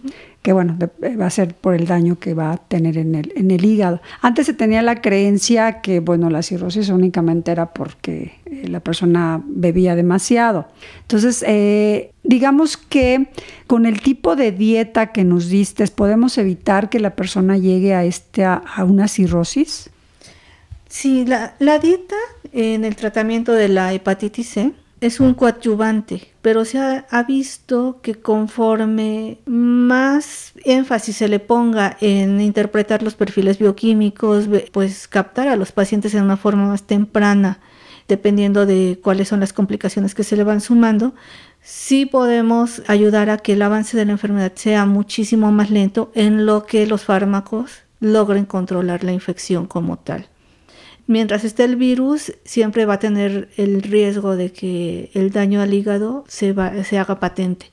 que 0.42 0.52
bueno, 0.52 0.76
va 0.78 1.26
a 1.26 1.30
ser 1.30 1.54
por 1.54 1.74
el 1.74 1.86
daño 1.86 2.18
que 2.18 2.34
va 2.34 2.52
a 2.52 2.56
tener 2.56 2.98
en 2.98 3.14
el, 3.14 3.32
en 3.36 3.52
el 3.52 3.64
hígado. 3.64 4.00
Antes 4.20 4.46
se 4.46 4.54
tenía 4.54 4.82
la 4.82 5.00
creencia 5.00 5.80
que 5.80 6.00
bueno, 6.00 6.30
la 6.30 6.42
cirrosis 6.42 6.88
únicamente 6.88 7.52
era 7.52 7.72
porque 7.72 8.34
eh, 8.46 8.66
la 8.68 8.80
persona 8.80 9.40
bebía 9.46 9.94
demasiado. 9.94 10.66
Entonces, 11.02 11.44
eh, 11.46 12.10
digamos 12.24 12.76
que 12.76 13.28
con 13.68 13.86
el 13.86 14.00
tipo 14.00 14.34
de 14.34 14.50
dieta 14.50 15.12
que 15.12 15.22
nos 15.22 15.48
diste, 15.48 15.86
¿podemos 15.86 16.36
evitar 16.38 16.88
que 16.90 16.98
la 16.98 17.14
persona 17.14 17.56
llegue 17.56 17.94
a, 17.94 18.04
este, 18.04 18.44
a 18.44 18.62
una 18.84 19.06
cirrosis? 19.06 19.90
Sí, 20.88 21.24
la, 21.24 21.54
la 21.60 21.78
dieta 21.78 22.16
en 22.52 22.84
el 22.84 22.96
tratamiento 22.96 23.52
de 23.52 23.68
la 23.68 23.94
hepatitis 23.94 24.48
C 24.48 24.72
es 25.02 25.18
un 25.18 25.34
coadyuvante, 25.34 26.28
pero 26.42 26.64
se 26.64 26.78
ha, 26.78 27.22
visto 27.24 27.98
que 28.02 28.14
conforme 28.14 29.38
más 29.46 30.52
énfasis 30.64 31.16
se 31.16 31.26
le 31.26 31.40
ponga 31.40 31.96
en 32.00 32.40
interpretar 32.40 33.02
los 33.02 33.16
perfiles 33.16 33.58
bioquímicos, 33.58 34.48
pues 34.70 35.08
captar 35.08 35.48
a 35.48 35.56
los 35.56 35.72
pacientes 35.72 36.14
en 36.14 36.22
una 36.22 36.36
forma 36.36 36.68
más 36.68 36.84
temprana, 36.84 37.58
dependiendo 38.06 38.64
de 38.64 39.00
cuáles 39.02 39.26
son 39.26 39.40
las 39.40 39.52
complicaciones 39.52 40.14
que 40.14 40.22
se 40.22 40.36
le 40.36 40.44
van 40.44 40.60
sumando, 40.60 41.14
sí 41.60 42.06
podemos 42.06 42.82
ayudar 42.86 43.28
a 43.28 43.38
que 43.38 43.54
el 43.54 43.62
avance 43.62 43.96
de 43.96 44.04
la 44.04 44.12
enfermedad 44.12 44.52
sea 44.54 44.86
muchísimo 44.86 45.50
más 45.50 45.70
lento 45.70 46.12
en 46.14 46.46
lo 46.46 46.64
que 46.64 46.86
los 46.86 47.02
fármacos 47.02 47.72
logren 47.98 48.44
controlar 48.44 49.02
la 49.02 49.12
infección 49.12 49.66
como 49.66 49.98
tal 49.98 50.28
mientras 51.12 51.44
esté 51.44 51.64
el 51.64 51.76
virus, 51.76 52.32
siempre 52.44 52.86
va 52.86 52.94
a 52.94 52.98
tener 52.98 53.50
el 53.56 53.82
riesgo 53.82 54.34
de 54.34 54.50
que 54.50 55.10
el 55.14 55.30
daño 55.30 55.60
al 55.60 55.72
hígado 55.72 56.24
se, 56.26 56.54
se 56.84 56.98
haga 56.98 57.20
patente. 57.20 57.66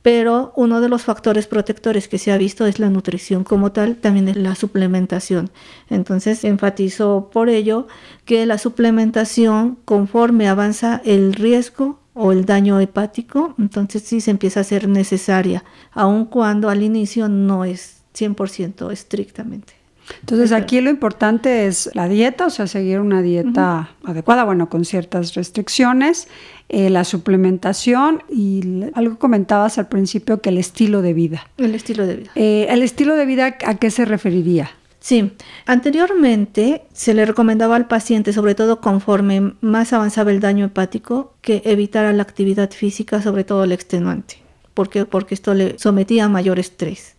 Pero 0.00 0.52
uno 0.54 0.80
de 0.80 0.88
los 0.88 1.02
factores 1.02 1.46
protectores 1.46 2.08
que 2.08 2.18
se 2.18 2.30
ha 2.30 2.38
visto 2.38 2.66
es 2.66 2.78
la 2.78 2.90
nutrición 2.90 3.42
como 3.42 3.72
tal, 3.72 3.96
también 3.96 4.28
es 4.28 4.36
la 4.36 4.54
suplementación. 4.54 5.50
Entonces 5.90 6.44
enfatizo 6.44 7.30
por 7.32 7.48
ello 7.48 7.86
que 8.24 8.46
la 8.46 8.58
suplementación, 8.58 9.78
conforme 9.84 10.46
avanza 10.46 11.00
el 11.04 11.32
riesgo 11.32 12.00
o 12.12 12.32
el 12.32 12.44
daño 12.44 12.80
hepático, 12.80 13.54
entonces 13.58 14.02
sí 14.02 14.20
se 14.20 14.30
empieza 14.30 14.60
a 14.60 14.64
ser 14.64 14.88
necesaria, 14.88 15.64
aun 15.90 16.26
cuando 16.26 16.68
al 16.68 16.82
inicio 16.82 17.28
no 17.28 17.64
es 17.64 18.02
100% 18.14 18.92
estrictamente. 18.92 19.83
Entonces 20.20 20.52
aquí 20.52 20.80
lo 20.80 20.90
importante 20.90 21.66
es 21.66 21.90
la 21.94 22.08
dieta, 22.08 22.46
o 22.46 22.50
sea, 22.50 22.66
seguir 22.66 23.00
una 23.00 23.22
dieta 23.22 23.90
adecuada, 24.04 24.44
bueno, 24.44 24.68
con 24.68 24.84
ciertas 24.84 25.34
restricciones, 25.34 26.28
eh, 26.68 26.90
la 26.90 27.04
suplementación 27.04 28.22
y 28.30 28.84
algo 28.94 29.18
comentabas 29.18 29.78
al 29.78 29.88
principio 29.88 30.40
que 30.40 30.50
el 30.50 30.58
estilo 30.58 31.02
de 31.02 31.12
vida. 31.12 31.46
El 31.58 31.74
estilo 31.74 32.06
de 32.06 32.16
vida. 32.16 32.30
Eh, 32.34 32.66
el 32.70 32.82
estilo 32.82 33.16
de 33.16 33.26
vida, 33.26 33.56
¿a 33.64 33.74
qué 33.76 33.90
se 33.90 34.04
referiría? 34.04 34.70
Sí, 35.04 35.32
anteriormente 35.66 36.84
se 36.94 37.12
le 37.12 37.26
recomendaba 37.26 37.76
al 37.76 37.86
paciente, 37.86 38.32
sobre 38.32 38.54
todo 38.54 38.80
conforme 38.80 39.52
más 39.60 39.92
avanzaba 39.92 40.30
el 40.30 40.40
daño 40.40 40.64
hepático, 40.64 41.34
que 41.42 41.60
evitara 41.66 42.14
la 42.14 42.22
actividad 42.22 42.70
física, 42.70 43.20
sobre 43.20 43.44
todo 43.44 43.64
el 43.64 43.72
extenuante. 43.72 44.38
¿Por 44.72 44.88
qué? 44.88 45.04
Porque 45.04 45.34
esto 45.34 45.52
le 45.52 45.78
sometía 45.78 46.24
a 46.24 46.28
mayor 46.30 46.58
estrés. 46.58 47.16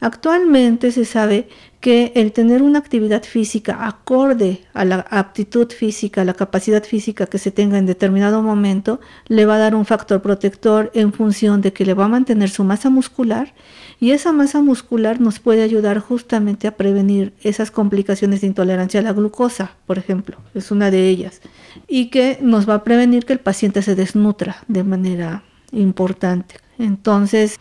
Actualmente 0.00 0.92
se 0.92 1.04
sabe 1.04 1.48
que 1.80 2.12
el 2.14 2.32
tener 2.32 2.62
una 2.62 2.78
actividad 2.78 3.24
física 3.24 3.86
acorde 3.86 4.62
a 4.72 4.84
la 4.84 5.00
aptitud 5.10 5.70
física, 5.70 6.22
a 6.22 6.24
la 6.24 6.32
capacidad 6.32 6.82
física 6.82 7.26
que 7.26 7.38
se 7.38 7.50
tenga 7.50 7.76
en 7.76 7.84
determinado 7.84 8.42
momento, 8.42 9.00
le 9.28 9.44
va 9.44 9.56
a 9.56 9.58
dar 9.58 9.74
un 9.74 9.84
factor 9.84 10.22
protector 10.22 10.90
en 10.94 11.12
función 11.12 11.60
de 11.60 11.72
que 11.74 11.84
le 11.84 11.92
va 11.92 12.06
a 12.06 12.08
mantener 12.08 12.48
su 12.48 12.64
masa 12.64 12.88
muscular 12.88 13.52
y 14.00 14.12
esa 14.12 14.32
masa 14.32 14.62
muscular 14.62 15.20
nos 15.20 15.38
puede 15.38 15.62
ayudar 15.62 15.98
justamente 15.98 16.66
a 16.66 16.76
prevenir 16.76 17.34
esas 17.42 17.70
complicaciones 17.70 18.40
de 18.40 18.46
intolerancia 18.46 19.00
a 19.00 19.02
la 19.02 19.12
glucosa, 19.12 19.72
por 19.86 19.98
ejemplo, 19.98 20.38
es 20.54 20.70
una 20.70 20.90
de 20.90 21.08
ellas, 21.08 21.40
y 21.86 22.10
que 22.10 22.38
nos 22.40 22.68
va 22.68 22.74
a 22.74 22.84
prevenir 22.84 23.24
que 23.24 23.34
el 23.34 23.40
paciente 23.40 23.82
se 23.82 23.94
desnutra 23.94 24.56
de 24.68 24.84
manera 24.84 25.42
importante. 25.70 26.63
Entonces, 26.78 27.58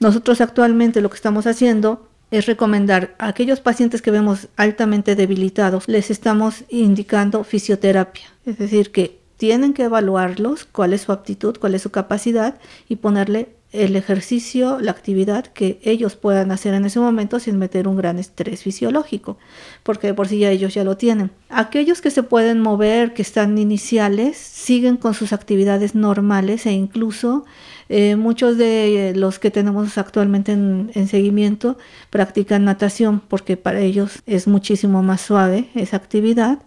nosotros 0.00 0.40
actualmente 0.40 1.00
lo 1.00 1.10
que 1.10 1.16
estamos 1.16 1.46
haciendo 1.46 2.08
es 2.30 2.46
recomendar 2.46 3.14
a 3.18 3.28
aquellos 3.28 3.60
pacientes 3.60 4.02
que 4.02 4.10
vemos 4.10 4.48
altamente 4.56 5.14
debilitados, 5.14 5.86
les 5.86 6.10
estamos 6.10 6.64
indicando 6.68 7.44
fisioterapia, 7.44 8.26
es 8.44 8.58
decir, 8.58 8.90
que 8.90 9.20
tienen 9.36 9.74
que 9.74 9.84
evaluarlos, 9.84 10.64
cuál 10.64 10.92
es 10.92 11.02
su 11.02 11.12
aptitud, 11.12 11.56
cuál 11.58 11.74
es 11.74 11.82
su 11.82 11.90
capacidad 11.90 12.58
y 12.88 12.96
ponerle 12.96 13.55
el 13.84 13.96
ejercicio, 13.96 14.78
la 14.80 14.90
actividad 14.90 15.46
que 15.46 15.78
ellos 15.82 16.16
puedan 16.16 16.50
hacer 16.50 16.74
en 16.74 16.84
ese 16.84 17.00
momento 17.00 17.38
sin 17.40 17.58
meter 17.58 17.88
un 17.88 17.96
gran 17.96 18.18
estrés 18.18 18.62
fisiológico, 18.62 19.38
porque 19.82 20.14
por 20.14 20.28
sí 20.28 20.38
ya 20.38 20.50
ellos 20.50 20.74
ya 20.74 20.84
lo 20.84 20.96
tienen. 20.96 21.30
Aquellos 21.48 22.00
que 22.00 22.10
se 22.10 22.22
pueden 22.22 22.60
mover, 22.60 23.14
que 23.14 23.22
están 23.22 23.58
iniciales, 23.58 24.36
siguen 24.36 24.96
con 24.96 25.14
sus 25.14 25.32
actividades 25.32 25.94
normales 25.94 26.66
e 26.66 26.72
incluso 26.72 27.44
eh, 27.88 28.16
muchos 28.16 28.58
de 28.58 29.12
los 29.14 29.38
que 29.38 29.52
tenemos 29.52 29.96
actualmente 29.96 30.52
en, 30.52 31.08
seguimiento 31.08 31.78
practican 32.10 32.64
natación 32.64 33.20
porque 33.20 33.56
para 33.56 33.78
ellos 33.78 34.22
es 34.26 34.48
muchísimo 34.48 35.04
más 35.04 35.20
suave 35.20 35.68
esa 35.74 35.96
actividad 35.96 36.58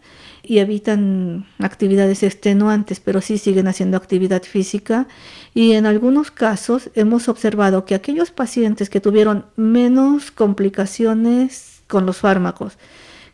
y 0.50 0.58
evitan 0.58 1.46
actividades 1.60 2.24
extenuantes, 2.24 3.00
pero 3.00 3.22
sí 3.22 3.38
siguen 3.38 3.68
haciendo 3.68 3.98
actividad 3.98 4.42
física. 4.42 5.08
Y 5.54 5.74
en 5.74 5.86
algunos 5.86 6.32
casos 6.32 6.90
hemos 6.96 7.30
observado 7.30 7.86
que 7.86 7.94
aquellos 7.94 8.32
pacientes 8.32 8.90
que 8.90 9.00
tuvieron 9.00 9.46
menos 9.56 10.32
complicaciones 10.32 11.84
con 11.86 12.08
los 12.08 12.18
fármacos, 12.18 12.80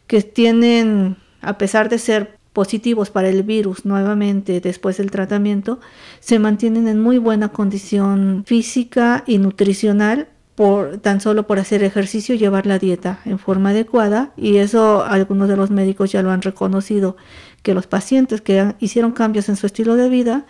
que 0.07 0.23
tienen, 0.23 1.15
a 1.39 1.57
pesar 1.57 1.87
de 1.87 1.99
ser 1.99 2.37
positivos 2.51 3.11
para 3.11 3.29
el 3.29 3.43
virus 3.43 3.85
nuevamente 3.85 4.59
después 4.59 4.97
del 4.97 5.09
tratamiento, 5.09 5.79
se 6.19 6.37
mantienen 6.37 6.89
en 6.89 6.99
muy 6.99 7.17
buena 7.17 7.47
condición 7.47 8.43
física 8.45 9.23
y 9.25 9.37
nutricional 9.37 10.27
por 10.55 10.97
tan 10.97 11.21
solo 11.21 11.45
por 11.47 11.59
hacer 11.59 11.83
ejercicio 11.83 12.33
y 12.33 12.37
llevar 12.37 12.65
la 12.65 12.79
dieta 12.79 13.19
en 13.25 13.37
forma 13.39 13.69
adecuada 13.69 14.31
y 14.37 14.57
eso 14.57 15.03
algunos 15.03 15.49
de 15.49 15.57
los 15.57 15.69
médicos 15.69 16.11
ya 16.11 16.23
lo 16.23 16.31
han 16.31 16.41
reconocido 16.41 17.17
que 17.61 17.73
los 17.73 17.87
pacientes 17.87 18.41
que 18.41 18.73
hicieron 18.79 19.11
cambios 19.11 19.49
en 19.49 19.57
su 19.57 19.65
estilo 19.65 19.95
de 19.95 20.09
vida 20.09 20.45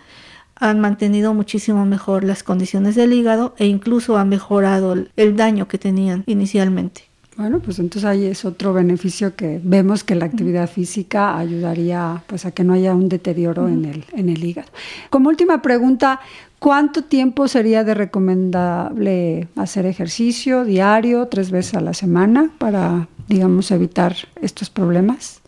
han 0.54 0.80
mantenido 0.80 1.34
muchísimo 1.34 1.84
mejor 1.84 2.24
las 2.24 2.42
condiciones 2.42 2.94
del 2.94 3.12
hígado 3.12 3.54
e 3.58 3.66
incluso 3.66 4.16
han 4.16 4.28
mejorado 4.28 4.94
el 5.16 5.36
daño 5.36 5.68
que 5.68 5.78
tenían 5.78 6.24
inicialmente. 6.26 7.04
Bueno, 7.36 7.60
pues 7.60 7.78
entonces 7.78 8.08
ahí 8.08 8.24
es 8.24 8.46
otro 8.46 8.72
beneficio 8.72 9.36
que 9.36 9.60
vemos 9.62 10.04
que 10.04 10.14
la 10.14 10.24
actividad 10.24 10.70
física 10.70 11.36
ayudaría 11.36 12.22
pues 12.26 12.46
a 12.46 12.52
que 12.52 12.64
no 12.64 12.72
haya 12.72 12.94
un 12.94 13.10
deterioro 13.10 13.68
en, 13.68 13.84
el, 13.84 14.06
en 14.12 14.30
el 14.30 14.42
hígado. 14.42 14.70
Como 15.10 15.28
última 15.28 15.60
pregunta, 15.60 16.20
¿cuánto 16.58 17.02
tiempo 17.02 17.48
sería 17.48 17.84
de 17.84 17.94
recomendable 17.94 19.48
hacer 19.56 19.86
ejercicio 19.86 20.64
diario, 20.64 21.26
tres 21.28 21.50
veces 21.50 21.74
a 21.74 21.80
la 21.80 21.94
semana 21.94 22.50
para, 22.58 23.08
digamos, 23.28 23.70
evitar 23.70 24.16
estos 24.40 24.70
problemas? 24.70 25.40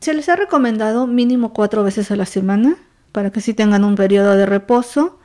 Se 0.00 0.14
les 0.14 0.28
ha 0.28 0.36
recomendado 0.36 1.06
mínimo 1.06 1.52
cuatro 1.52 1.84
veces 1.84 2.10
a 2.10 2.16
la 2.16 2.26
semana 2.26 2.76
para 3.12 3.30
que 3.30 3.40
sí 3.40 3.54
tengan 3.54 3.84
un 3.84 3.96
periodo 3.96 4.36
de 4.36 4.46
reposo, 4.46 5.18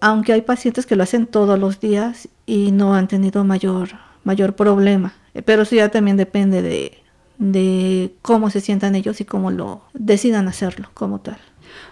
aunque 0.00 0.32
hay 0.32 0.42
pacientes 0.42 0.86
que 0.86 0.96
lo 0.96 1.02
hacen 1.02 1.26
todos 1.26 1.58
los 1.58 1.80
días 1.80 2.28
y 2.44 2.70
no 2.70 2.94
han 2.94 3.08
tenido 3.08 3.42
mayor 3.44 4.06
mayor 4.26 4.56
problema. 4.56 5.14
Pero 5.44 5.62
eso 5.62 5.76
ya 5.76 5.88
también 5.88 6.16
depende 6.16 6.60
de, 6.60 6.98
de 7.38 8.14
cómo 8.22 8.50
se 8.50 8.60
sientan 8.60 8.96
ellos 8.96 9.20
y 9.20 9.24
cómo 9.24 9.50
lo 9.50 9.82
decidan 9.94 10.48
hacerlo 10.48 10.90
como 10.92 11.20
tal. 11.20 11.38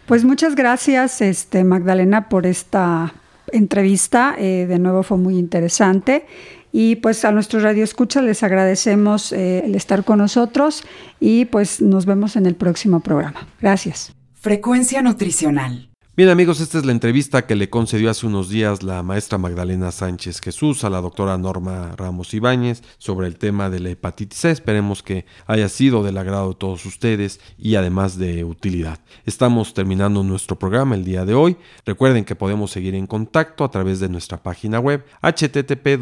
Pues 0.07 0.25
muchas 0.25 0.55
gracias, 0.55 1.21
este, 1.21 1.65
Magdalena, 1.65 2.29
por 2.29 2.47
esta 2.47 3.15
entrevista. 3.53 4.35
Eh, 4.39 4.67
de 4.69 4.79
nuevo 4.79 5.03
fue 5.03 5.17
muy 5.17 5.39
interesante. 5.39 6.27
Y 6.73 6.97
pues 6.97 7.25
a 7.25 7.31
nuestros 7.31 7.63
radioescuchas 7.63 8.25
les 8.25 8.43
agradecemos 8.43 9.33
eh, 9.33 9.65
el 9.65 9.77
estar 9.77 10.05
con 10.05 10.19
nosotros 10.19 10.83
y 11.21 11.45
pues 11.45 11.81
nos 11.81 12.05
vemos 12.05 12.35
en 12.35 12.47
el 12.47 12.57
próximo 12.57 12.99
programa. 12.99 13.47
Gracias. 13.61 14.13
Frecuencia 14.35 15.01
nutricional. 15.01 15.94
Bien 16.17 16.29
amigos, 16.29 16.61
esta 16.61 16.79
es 16.79 16.85
la 16.85 16.93
entrevista 16.93 17.45
que 17.45 17.57
le 17.57 17.69
concedió 17.69 18.09
hace 18.09 18.25
unos 18.25 18.49
días 18.49 18.85
la 18.85 19.03
maestra 19.03 19.37
Magdalena 19.37 19.91
Sánchez 19.91 20.41
Jesús 20.41 20.85
a 20.85 20.91
la 20.91 21.01
doctora 21.01 21.37
Norma 21.39 21.93
Ramos 21.97 22.33
Ibáñez 22.35 22.85
sobre 22.99 23.27
el 23.27 23.37
tema 23.37 23.69
de 23.69 23.81
la 23.81 23.91
hepatitis 23.91 24.39
C. 24.39 24.53
Esperemos 24.53 25.03
que 25.03 25.27
haya 25.49 25.69
sido 25.69 26.05
del 26.05 26.17
agrado 26.17 26.51
de 26.51 26.55
todos 26.55 26.87
ustedes 26.87 27.41
y 27.59 27.75
además 27.75 28.17
de 28.17 28.45
utilidad. 28.45 29.01
Estamos 29.27 29.75
terminando 29.75 30.23
nuestro 30.23 30.57
programa 30.57 30.95
el 30.95 31.05
día 31.05 31.25
de 31.25 31.35
hoy. 31.35 31.57
Recuerden 31.85 32.25
que 32.25 32.37
podemos 32.37 32.71
seguir 32.71 32.95
en 32.95 33.09
contacto 33.09 33.65
a 33.65 33.73
través 33.73 33.99
de 33.99 34.09
nuestra 34.09 34.41
página 34.41 34.79
web 34.79 35.05
http 35.21 35.99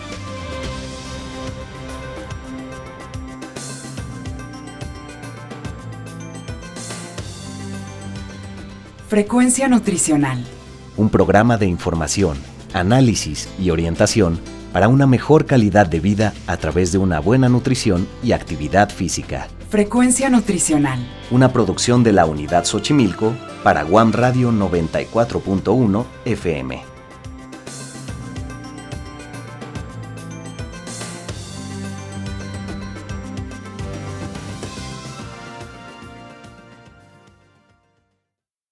Frecuencia 9.14 9.68
Nutricional. 9.68 10.44
Un 10.98 11.10
programa 11.10 11.60
de 11.60 11.68
información, 11.68 12.36
análisis 12.74 13.48
y 13.60 13.70
orientación 13.70 14.40
para 14.72 14.88
una 14.88 15.06
mejor 15.06 15.46
calidad 15.46 15.86
de 15.86 16.00
vida 16.00 16.34
a 16.48 16.58
través 16.58 16.92
de 16.92 16.98
una 16.98 17.20
buena 17.20 17.48
nutrición 17.48 18.08
y 18.24 18.32
actividad 18.32 18.90
física. 18.90 19.50
Frecuencia 19.70 20.32
Nutricional. 20.32 20.98
Una 21.30 21.54
producción 21.54 22.04
de 22.04 22.12
la 22.12 22.26
Unidad 22.26 22.66
Xochimilco 22.66 23.36
para 23.62 23.84
Guam 23.84 24.14
Radio 24.14 24.52
94.1 24.52 26.06
FM. 26.26 26.93